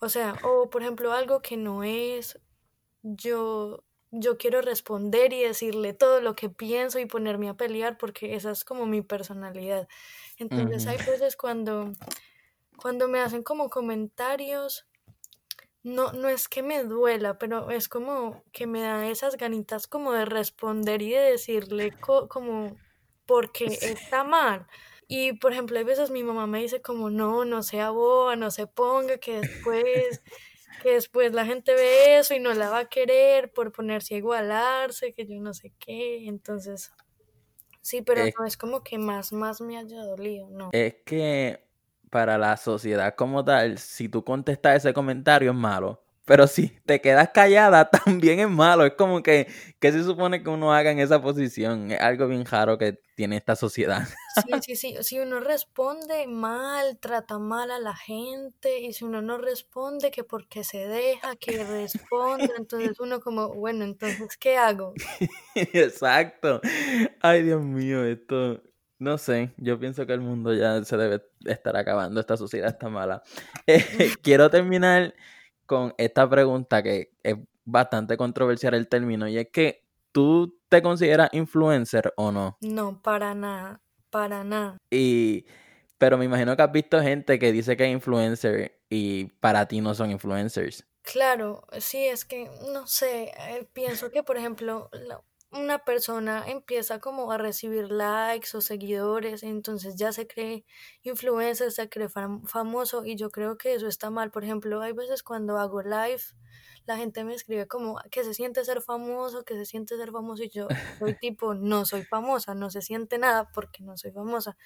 O 0.00 0.08
sea, 0.08 0.34
o 0.42 0.70
por 0.70 0.82
ejemplo 0.82 1.12
algo 1.12 1.42
que 1.42 1.56
no 1.56 1.84
es, 1.84 2.40
yo, 3.02 3.84
yo 4.10 4.38
quiero 4.38 4.60
responder 4.60 5.32
y 5.32 5.42
decirle 5.42 5.92
todo 5.92 6.20
lo 6.20 6.34
que 6.34 6.48
pienso 6.48 6.98
y 6.98 7.06
ponerme 7.06 7.48
a 7.48 7.54
pelear 7.54 7.96
porque 7.96 8.34
esa 8.34 8.50
es 8.50 8.64
como 8.64 8.86
mi 8.86 9.02
personalidad. 9.02 9.88
Entonces 10.36 10.86
hay 10.86 10.98
veces 10.98 11.36
cuando, 11.36 11.92
cuando 12.76 13.08
me 13.08 13.20
hacen 13.20 13.42
como 13.42 13.70
comentarios, 13.70 14.86
no, 15.82 16.12
no 16.12 16.28
es 16.28 16.48
que 16.48 16.62
me 16.62 16.82
duela, 16.82 17.38
pero 17.38 17.70
es 17.70 17.88
como 17.88 18.42
que 18.52 18.66
me 18.66 18.82
da 18.82 19.06
esas 19.08 19.36
ganitas 19.36 19.86
como 19.86 20.12
de 20.12 20.24
responder 20.24 21.02
y 21.02 21.10
de 21.10 21.20
decirle 21.32 21.92
como 22.00 22.76
porque 23.26 23.66
está 23.66 24.24
mal. 24.24 24.66
Y 25.06 25.32
por 25.32 25.52
ejemplo, 25.52 25.78
hay 25.78 25.84
veces 25.84 26.10
mi 26.10 26.22
mamá 26.22 26.46
me 26.46 26.60
dice 26.60 26.82
como 26.82 27.10
no, 27.10 27.44
no 27.44 27.62
sea 27.62 27.90
boba, 27.90 28.36
no 28.36 28.50
se 28.50 28.66
ponga, 28.66 29.18
que 29.18 29.40
después, 29.40 30.22
que 30.82 30.94
después 30.94 31.32
la 31.32 31.46
gente 31.46 31.74
ve 31.74 32.18
eso 32.18 32.34
y 32.34 32.40
no 32.40 32.52
la 32.54 32.70
va 32.70 32.78
a 32.80 32.88
querer 32.88 33.52
por 33.52 33.72
ponerse 33.72 34.14
a 34.14 34.18
igualarse, 34.18 35.12
que 35.12 35.26
yo 35.26 35.40
no 35.40 35.54
sé 35.54 35.72
qué. 35.78 36.26
Entonces, 36.26 36.92
sí, 37.80 38.02
pero 38.02 38.22
no 38.38 38.44
es 38.44 38.56
como 38.56 38.82
que 38.82 38.98
más, 38.98 39.32
más 39.32 39.60
me 39.60 39.78
haya 39.78 40.02
dolido, 40.02 40.50
no. 40.50 40.70
Es 40.72 40.96
que 41.04 41.64
para 42.10 42.36
la 42.36 42.56
sociedad 42.56 43.14
como 43.14 43.44
tal, 43.44 43.78
si 43.78 44.08
tú 44.08 44.24
contestas 44.24 44.78
ese 44.78 44.92
comentario 44.92 45.52
es 45.52 45.56
malo. 45.56 46.02
Pero 46.30 46.46
si 46.46 46.68
te 46.86 47.00
quedas 47.00 47.30
callada, 47.30 47.90
también 48.04 48.38
es 48.38 48.48
malo. 48.48 48.86
Es 48.86 48.92
como 48.92 49.20
que, 49.20 49.48
¿qué 49.80 49.90
se 49.90 50.04
supone 50.04 50.44
que 50.44 50.48
uno 50.48 50.72
haga 50.72 50.92
en 50.92 51.00
esa 51.00 51.20
posición? 51.20 51.90
Es 51.90 52.00
algo 52.00 52.28
bien 52.28 52.46
raro 52.46 52.78
que 52.78 53.00
tiene 53.16 53.36
esta 53.36 53.56
sociedad. 53.56 54.06
Sí, 54.46 54.52
sí, 54.62 54.76
sí. 54.76 54.96
Si 55.00 55.18
uno 55.18 55.40
responde 55.40 56.28
mal, 56.28 57.00
trata 57.00 57.40
mal 57.40 57.72
a 57.72 57.80
la 57.80 57.96
gente, 57.96 58.78
y 58.78 58.92
si 58.92 59.04
uno 59.04 59.20
no 59.22 59.38
responde, 59.38 60.12
que 60.12 60.22
porque 60.22 60.62
se 60.62 60.86
deja, 60.86 61.34
que 61.34 61.64
responda, 61.64 62.48
entonces 62.56 63.00
uno 63.00 63.18
como, 63.18 63.52
bueno, 63.52 63.82
entonces, 63.82 64.36
¿qué 64.36 64.56
hago? 64.56 64.94
Exacto. 65.56 66.60
Ay, 67.20 67.42
Dios 67.42 67.60
mío, 67.60 68.04
esto, 68.04 68.62
no 69.00 69.18
sé, 69.18 69.52
yo 69.56 69.80
pienso 69.80 70.06
que 70.06 70.12
el 70.12 70.20
mundo 70.20 70.54
ya 70.54 70.84
se 70.84 70.96
debe 70.96 71.24
estar 71.44 71.76
acabando, 71.76 72.20
esta 72.20 72.36
sociedad 72.36 72.68
está 72.68 72.88
mala. 72.88 73.20
quiero 74.22 74.48
terminar 74.48 75.12
con 75.70 75.94
esta 75.98 76.28
pregunta 76.28 76.82
que 76.82 77.12
es 77.22 77.36
bastante 77.64 78.16
controversial 78.16 78.74
el 78.74 78.88
término 78.88 79.28
y 79.28 79.38
es 79.38 79.50
que 79.52 79.86
tú 80.10 80.58
te 80.68 80.82
consideras 80.82 81.30
influencer 81.30 82.12
o 82.16 82.32
no? 82.32 82.58
No, 82.60 83.00
para 83.00 83.36
nada, 83.36 83.80
para 84.10 84.42
nada. 84.42 84.78
Y 84.90 85.46
pero 85.96 86.18
me 86.18 86.24
imagino 86.24 86.56
que 86.56 86.62
has 86.62 86.72
visto 86.72 87.00
gente 87.00 87.38
que 87.38 87.52
dice 87.52 87.76
que 87.76 87.84
es 87.84 87.92
influencer 87.92 88.80
y 88.88 89.26
para 89.38 89.68
ti 89.68 89.80
no 89.80 89.94
son 89.94 90.10
influencers. 90.10 90.84
Claro, 91.02 91.64
sí, 91.78 92.04
es 92.04 92.24
que 92.24 92.50
no 92.72 92.88
sé, 92.88 93.30
eh, 93.38 93.68
pienso 93.72 94.10
que 94.10 94.24
por 94.24 94.38
ejemplo 94.38 94.90
una 95.52 95.80
persona 95.84 96.44
empieza 96.46 97.00
como 97.00 97.32
a 97.32 97.38
recibir 97.38 97.90
likes 97.90 98.56
o 98.56 98.60
seguidores, 98.60 99.42
entonces 99.42 99.96
ya 99.96 100.12
se 100.12 100.26
cree 100.26 100.64
influencer, 101.02 101.72
se 101.72 101.88
cree 101.88 102.08
famoso 102.08 103.04
y 103.04 103.16
yo 103.16 103.30
creo 103.30 103.58
que 103.58 103.74
eso 103.74 103.88
está 103.88 104.10
mal. 104.10 104.30
Por 104.30 104.44
ejemplo, 104.44 104.80
hay 104.80 104.92
veces 104.92 105.22
cuando 105.22 105.58
hago 105.58 105.82
live, 105.82 106.22
la 106.86 106.96
gente 106.96 107.24
me 107.24 107.34
escribe 107.34 107.66
como 107.66 107.98
que 108.10 108.24
se 108.24 108.34
siente 108.34 108.64
ser 108.64 108.80
famoso, 108.82 109.44
que 109.44 109.54
se 109.54 109.64
siente 109.64 109.96
ser 109.96 110.12
famoso 110.12 110.42
y 110.44 110.50
yo 110.50 110.68
soy 110.98 111.14
tipo, 111.20 111.54
no 111.54 111.84
soy 111.84 112.04
famosa, 112.04 112.54
no 112.54 112.70
se 112.70 112.82
siente 112.82 113.18
nada 113.18 113.50
porque 113.52 113.82
no 113.82 113.96
soy 113.96 114.12
famosa. 114.12 114.56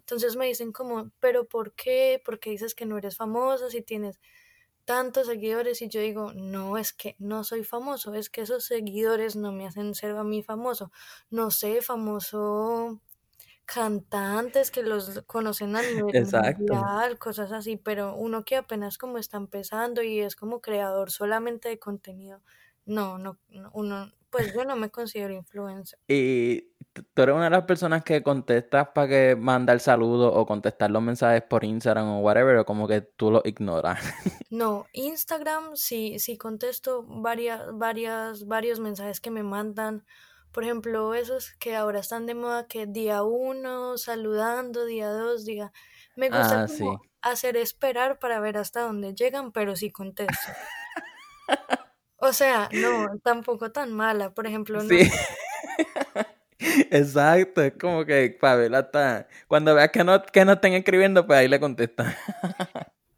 Entonces 0.00 0.36
me 0.36 0.46
dicen 0.46 0.72
como, 0.72 1.10
pero 1.20 1.46
¿por 1.48 1.74
qué? 1.74 2.20
¿Por 2.24 2.38
qué 2.40 2.50
dices 2.50 2.74
que 2.74 2.86
no 2.86 2.98
eres 2.98 3.16
famosa 3.16 3.70
si 3.70 3.82
tienes 3.82 4.20
tantos 4.84 5.26
seguidores 5.26 5.82
y 5.82 5.88
yo 5.88 6.00
digo, 6.00 6.32
no, 6.34 6.78
es 6.78 6.92
que 6.92 7.16
no 7.18 7.44
soy 7.44 7.64
famoso, 7.64 8.14
es 8.14 8.30
que 8.30 8.42
esos 8.42 8.64
seguidores 8.64 9.36
no 9.36 9.52
me 9.52 9.66
hacen 9.66 9.94
ser 9.94 10.12
a 10.16 10.24
mí 10.24 10.42
famoso. 10.42 10.92
No 11.30 11.50
sé, 11.50 11.82
famoso 11.82 13.00
cantantes 13.64 14.70
que 14.70 14.82
los 14.82 15.22
conocen 15.26 15.74
a 15.76 15.82
nivel 15.82 16.26
mundial, 16.26 17.18
cosas 17.18 17.52
así, 17.52 17.76
pero 17.76 18.14
uno 18.14 18.44
que 18.44 18.56
apenas 18.56 18.98
como 18.98 19.18
está 19.18 19.38
empezando 19.38 20.02
y 20.02 20.20
es 20.20 20.36
como 20.36 20.60
creador 20.60 21.10
solamente 21.10 21.68
de 21.70 21.78
contenido, 21.78 22.42
no, 22.84 23.18
no, 23.18 23.38
no 23.48 23.70
uno, 23.72 24.12
pues 24.30 24.52
yo 24.54 24.64
no 24.64 24.76
me 24.76 24.90
considero 24.90 25.32
influencer. 25.32 25.98
Y 26.08 26.73
tú 27.02 27.22
eres 27.22 27.34
una 27.34 27.44
de 27.44 27.50
las 27.50 27.64
personas 27.64 28.04
que 28.04 28.22
contestas 28.22 28.88
para 28.94 29.08
que 29.08 29.36
manda 29.36 29.72
el 29.72 29.80
saludo 29.80 30.32
o 30.32 30.46
contestar 30.46 30.90
los 30.90 31.02
mensajes 31.02 31.42
por 31.42 31.64
Instagram 31.64 32.06
o 32.06 32.20
whatever, 32.20 32.56
o 32.58 32.64
como 32.64 32.86
que 32.86 33.00
tú 33.00 33.30
lo 33.30 33.42
ignoras. 33.44 34.00
No, 34.50 34.86
Instagram 34.92 35.74
sí, 35.74 36.20
sí 36.20 36.38
contesto 36.38 37.04
varias, 37.08 37.60
varias, 37.72 38.46
varios 38.46 38.78
mensajes 38.78 39.20
que 39.20 39.32
me 39.32 39.42
mandan. 39.42 40.06
Por 40.52 40.62
ejemplo, 40.62 41.12
esos 41.14 41.54
que 41.58 41.74
ahora 41.74 41.98
están 41.98 42.26
de 42.26 42.36
moda, 42.36 42.68
que 42.68 42.86
día 42.86 43.24
uno, 43.24 43.98
saludando, 43.98 44.84
día 44.84 45.10
dos, 45.10 45.44
día. 45.44 45.72
Me 46.14 46.28
gusta 46.28 46.66
ah, 46.68 47.00
hacer 47.22 47.56
esperar 47.56 48.20
para 48.20 48.38
ver 48.38 48.56
hasta 48.56 48.82
dónde 48.82 49.12
llegan, 49.12 49.50
pero 49.50 49.74
sí 49.74 49.90
contesto. 49.90 50.32
O 52.18 52.32
sea, 52.32 52.70
no, 52.72 53.18
tampoco 53.22 53.70
tan 53.70 53.92
mala. 53.92 54.32
Por 54.32 54.46
ejemplo, 54.46 54.82
no. 54.82 54.88
Sí. 54.88 55.10
Exacto, 56.90 57.62
es 57.62 57.74
como 57.80 58.04
que 58.04 58.36
Pabela 58.40 58.80
está. 58.80 59.28
Cuando 59.48 59.74
veas 59.74 59.90
que 59.90 60.04
no, 60.04 60.22
que 60.22 60.44
no 60.44 60.52
estén 60.52 60.74
escribiendo, 60.74 61.26
pues 61.26 61.38
ahí 61.38 61.48
le 61.48 61.60
contesta. 61.60 62.16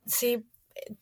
Sí, 0.07 0.49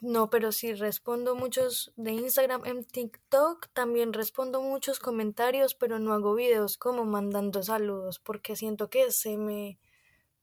no, 0.00 0.30
pero 0.30 0.50
sí 0.50 0.72
respondo 0.72 1.34
muchos 1.34 1.92
de 1.96 2.12
Instagram. 2.12 2.64
En 2.64 2.84
TikTok 2.84 3.68
también 3.74 4.12
respondo 4.12 4.62
muchos 4.62 4.98
comentarios, 4.98 5.74
pero 5.74 5.98
no 5.98 6.14
hago 6.14 6.34
videos 6.34 6.78
como 6.78 7.04
mandando 7.04 7.62
saludos, 7.62 8.18
porque 8.18 8.56
siento 8.56 8.88
que 8.88 9.10
se 9.10 9.36
me 9.36 9.78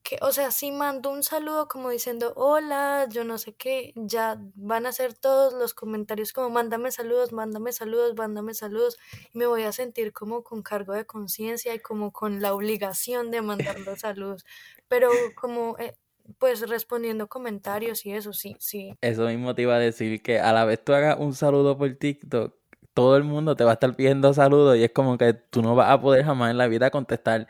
que, 0.03 0.17
o 0.21 0.31
sea, 0.31 0.51
si 0.51 0.71
mando 0.71 1.11
un 1.11 1.23
saludo 1.23 1.67
como 1.67 1.89
diciendo 1.89 2.33
hola, 2.35 3.07
yo 3.09 3.23
no 3.23 3.37
sé 3.37 3.53
qué, 3.53 3.93
ya 3.95 4.37
van 4.55 4.85
a 4.85 4.91
ser 4.91 5.13
todos 5.13 5.53
los 5.53 5.73
comentarios 5.73 6.33
como 6.33 6.49
mándame 6.49 6.91
saludos, 6.91 7.33
mándame 7.33 7.71
saludos, 7.73 8.15
mándame 8.15 8.53
saludos, 8.53 8.97
y 9.33 9.37
me 9.37 9.45
voy 9.45 9.63
a 9.63 9.71
sentir 9.71 10.13
como 10.13 10.43
con 10.43 10.63
cargo 10.63 10.93
de 10.93 11.05
conciencia 11.05 11.73
y 11.73 11.79
como 11.79 12.11
con 12.11 12.41
la 12.41 12.53
obligación 12.53 13.31
de 13.31 13.41
mandar 13.41 13.79
los 13.79 13.99
saludos, 14.01 14.45
pero 14.87 15.09
como 15.35 15.77
eh, 15.79 15.93
pues 16.39 16.67
respondiendo 16.67 17.27
comentarios 17.27 18.05
y 18.05 18.13
eso 18.13 18.33
sí, 18.33 18.55
sí. 18.59 18.95
Eso 19.01 19.25
mismo 19.27 19.55
te 19.55 19.63
iba 19.63 19.75
a 19.75 19.79
decir 19.79 20.21
que 20.21 20.39
a 20.39 20.53
la 20.53 20.65
vez 20.65 20.83
tú 20.83 20.93
hagas 20.93 21.17
un 21.19 21.33
saludo 21.33 21.77
por 21.77 21.93
TikTok, 21.95 22.55
todo 22.93 23.17
el 23.17 23.23
mundo 23.23 23.55
te 23.55 23.63
va 23.63 23.71
a 23.71 23.73
estar 23.73 23.95
pidiendo 23.95 24.33
saludos 24.33 24.77
y 24.77 24.83
es 24.83 24.91
como 24.91 25.17
que 25.17 25.33
tú 25.33 25.61
no 25.61 25.75
vas 25.75 25.89
a 25.91 26.01
poder 26.01 26.25
jamás 26.25 26.51
en 26.51 26.57
la 26.57 26.67
vida 26.67 26.89
contestar 26.91 27.47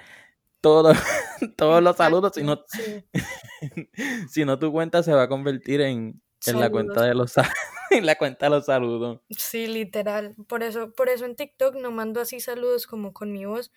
todo, 0.61 0.93
todos 1.57 1.83
los 1.83 1.97
saludos, 1.97 2.33
si 2.35 2.43
no, 2.43 2.63
si 4.29 4.45
no 4.45 4.59
tu 4.59 4.71
cuenta 4.71 5.03
se 5.03 5.13
va 5.13 5.23
a 5.23 5.27
convertir 5.27 5.81
en, 5.81 6.21
en 6.45 6.59
la 6.59 6.69
cuenta 6.69 7.03
de 7.03 7.15
los 7.15 7.33
en 7.91 8.05
la 8.05 8.15
cuenta 8.17 8.45
de 8.45 8.51
los 8.51 8.65
saludos. 8.65 9.19
Sí, 9.29 9.67
literal. 9.67 10.35
Por 10.47 10.63
eso, 10.63 10.91
por 10.93 11.09
eso 11.09 11.25
en 11.25 11.35
TikTok 11.35 11.75
no 11.75 11.91
mando 11.91 12.21
así 12.21 12.39
saludos 12.39 12.87
como 12.87 13.11
con 13.11 13.31
mi 13.31 13.45
voz. 13.45 13.71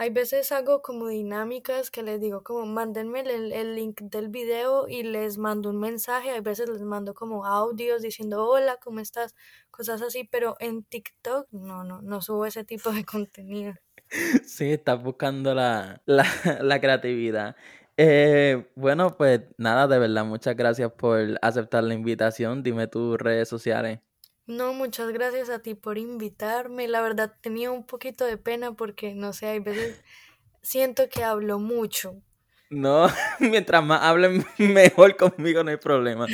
Hay 0.00 0.10
veces 0.10 0.52
hago 0.52 0.80
como 0.80 1.08
dinámicas 1.08 1.90
que 1.90 2.04
les 2.04 2.20
digo 2.20 2.44
como 2.44 2.66
mándenme 2.66 3.20
el, 3.20 3.52
el, 3.52 3.74
link 3.74 4.00
del 4.00 4.28
video 4.28 4.86
y 4.86 5.02
les 5.02 5.38
mando 5.38 5.70
un 5.70 5.80
mensaje. 5.80 6.30
Hay 6.30 6.40
veces 6.40 6.68
les 6.68 6.82
mando 6.82 7.14
como 7.14 7.44
audios 7.44 8.00
diciendo 8.00 8.46
hola, 8.46 8.76
¿cómo 8.76 9.00
estás? 9.00 9.34
Cosas 9.72 10.00
así, 10.00 10.22
pero 10.22 10.56
en 10.60 10.84
TikTok 10.84 11.48
no, 11.50 11.82
no, 11.82 12.00
no 12.00 12.22
subo 12.22 12.46
ese 12.46 12.62
tipo 12.62 12.92
de 12.92 13.04
contenido. 13.04 13.74
Sí, 14.44 14.72
estás 14.72 15.02
buscando 15.02 15.54
la, 15.54 16.02
la, 16.06 16.24
la 16.62 16.80
creatividad. 16.80 17.56
Eh, 17.96 18.64
bueno, 18.76 19.16
pues 19.16 19.40
nada, 19.56 19.88
de 19.88 19.98
verdad, 19.98 20.24
muchas 20.24 20.56
gracias 20.56 20.92
por 20.92 21.38
aceptar 21.42 21.82
la 21.84 21.94
invitación. 21.94 22.62
Dime 22.62 22.86
tus 22.86 23.18
redes 23.18 23.48
sociales. 23.48 23.98
No, 24.46 24.72
muchas 24.72 25.12
gracias 25.12 25.50
a 25.50 25.58
ti 25.58 25.74
por 25.74 25.98
invitarme. 25.98 26.88
La 26.88 27.02
verdad 27.02 27.34
tenía 27.40 27.70
un 27.70 27.84
poquito 27.84 28.24
de 28.24 28.38
pena 28.38 28.72
porque, 28.72 29.14
no 29.14 29.32
sé, 29.32 29.46
hay 29.46 29.58
veces 29.58 30.00
siento 30.62 31.08
que 31.08 31.24
hablo 31.24 31.58
mucho. 31.58 32.22
No, 32.70 33.08
mientras 33.40 33.82
más 33.84 34.02
hablen 34.02 34.44
mejor 34.58 35.16
conmigo, 35.16 35.64
no 35.64 35.70
hay 35.70 35.76
problema. 35.76 36.26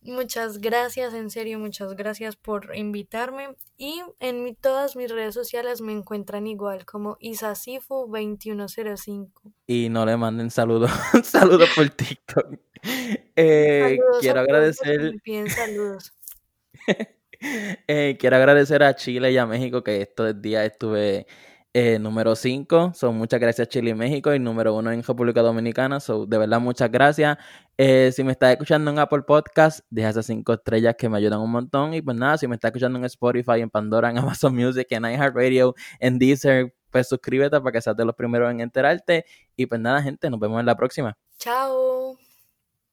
Muchas 0.00 0.58
gracias, 0.58 1.12
en 1.12 1.28
serio, 1.28 1.58
muchas 1.58 1.94
gracias 1.94 2.36
por 2.36 2.76
invitarme. 2.76 3.56
Y 3.76 4.00
en 4.20 4.54
todas 4.56 4.94
mis 4.96 5.10
redes 5.10 5.34
sociales 5.34 5.80
me 5.80 5.92
encuentran 5.92 6.46
igual 6.46 6.86
como 6.86 7.16
Isasifu2105. 7.18 9.30
Y 9.66 9.88
no 9.88 10.06
le 10.06 10.16
manden 10.16 10.50
saludos, 10.50 10.90
saludos 11.24 11.68
por 11.74 11.88
TikTok. 11.90 12.58
Eh, 13.34 13.98
quiero 14.20 14.38
agradecer. 14.40 15.14
saludos. 15.48 16.12
Eh, 17.40 18.16
quiero 18.18 18.36
agradecer 18.36 18.82
a 18.82 18.96
Chile 18.96 19.30
y 19.30 19.38
a 19.38 19.46
México 19.46 19.84
que 19.84 20.02
estos 20.02 20.42
días 20.42 20.64
estuve 20.64 21.28
eh, 21.80 21.98
número 22.00 22.34
5. 22.34 22.92
Son 22.92 23.16
muchas 23.16 23.38
gracias 23.38 23.68
Chile 23.68 23.90
y 23.90 23.94
México 23.94 24.34
y 24.34 24.40
número 24.40 24.74
1 24.74 24.90
en 24.90 25.04
República 25.04 25.42
Dominicana. 25.42 26.00
So, 26.00 26.26
de 26.26 26.36
verdad, 26.36 26.58
muchas 26.58 26.90
gracias. 26.90 27.38
Eh, 27.76 28.10
si 28.12 28.24
me 28.24 28.32
estás 28.32 28.50
escuchando 28.50 28.90
en 28.90 28.98
Apple 28.98 29.22
Podcast, 29.22 29.80
deja 29.88 30.08
esas 30.08 30.26
5 30.26 30.54
estrellas 30.54 30.96
que 30.98 31.08
me 31.08 31.18
ayudan 31.18 31.38
un 31.38 31.52
montón. 31.52 31.94
Y 31.94 32.02
pues 32.02 32.16
nada, 32.16 32.36
si 32.36 32.48
me 32.48 32.56
estás 32.56 32.70
escuchando 32.70 32.98
en 32.98 33.04
Spotify, 33.04 33.60
en 33.60 33.70
Pandora, 33.70 34.10
en 34.10 34.18
Amazon 34.18 34.56
Music, 34.56 34.88
en 34.90 35.04
iHeartRadio, 35.04 35.76
en 36.00 36.18
Deezer, 36.18 36.74
pues 36.90 37.08
suscríbete 37.08 37.60
para 37.60 37.70
que 37.70 37.80
seas 37.80 37.96
de 37.96 38.04
los 38.04 38.16
primeros 38.16 38.50
en 38.50 38.60
enterarte. 38.60 39.24
Y 39.54 39.66
pues 39.66 39.80
nada, 39.80 40.02
gente, 40.02 40.28
nos 40.30 40.40
vemos 40.40 40.58
en 40.58 40.66
la 40.66 40.74
próxima. 40.74 41.16
Chao. 41.38 42.27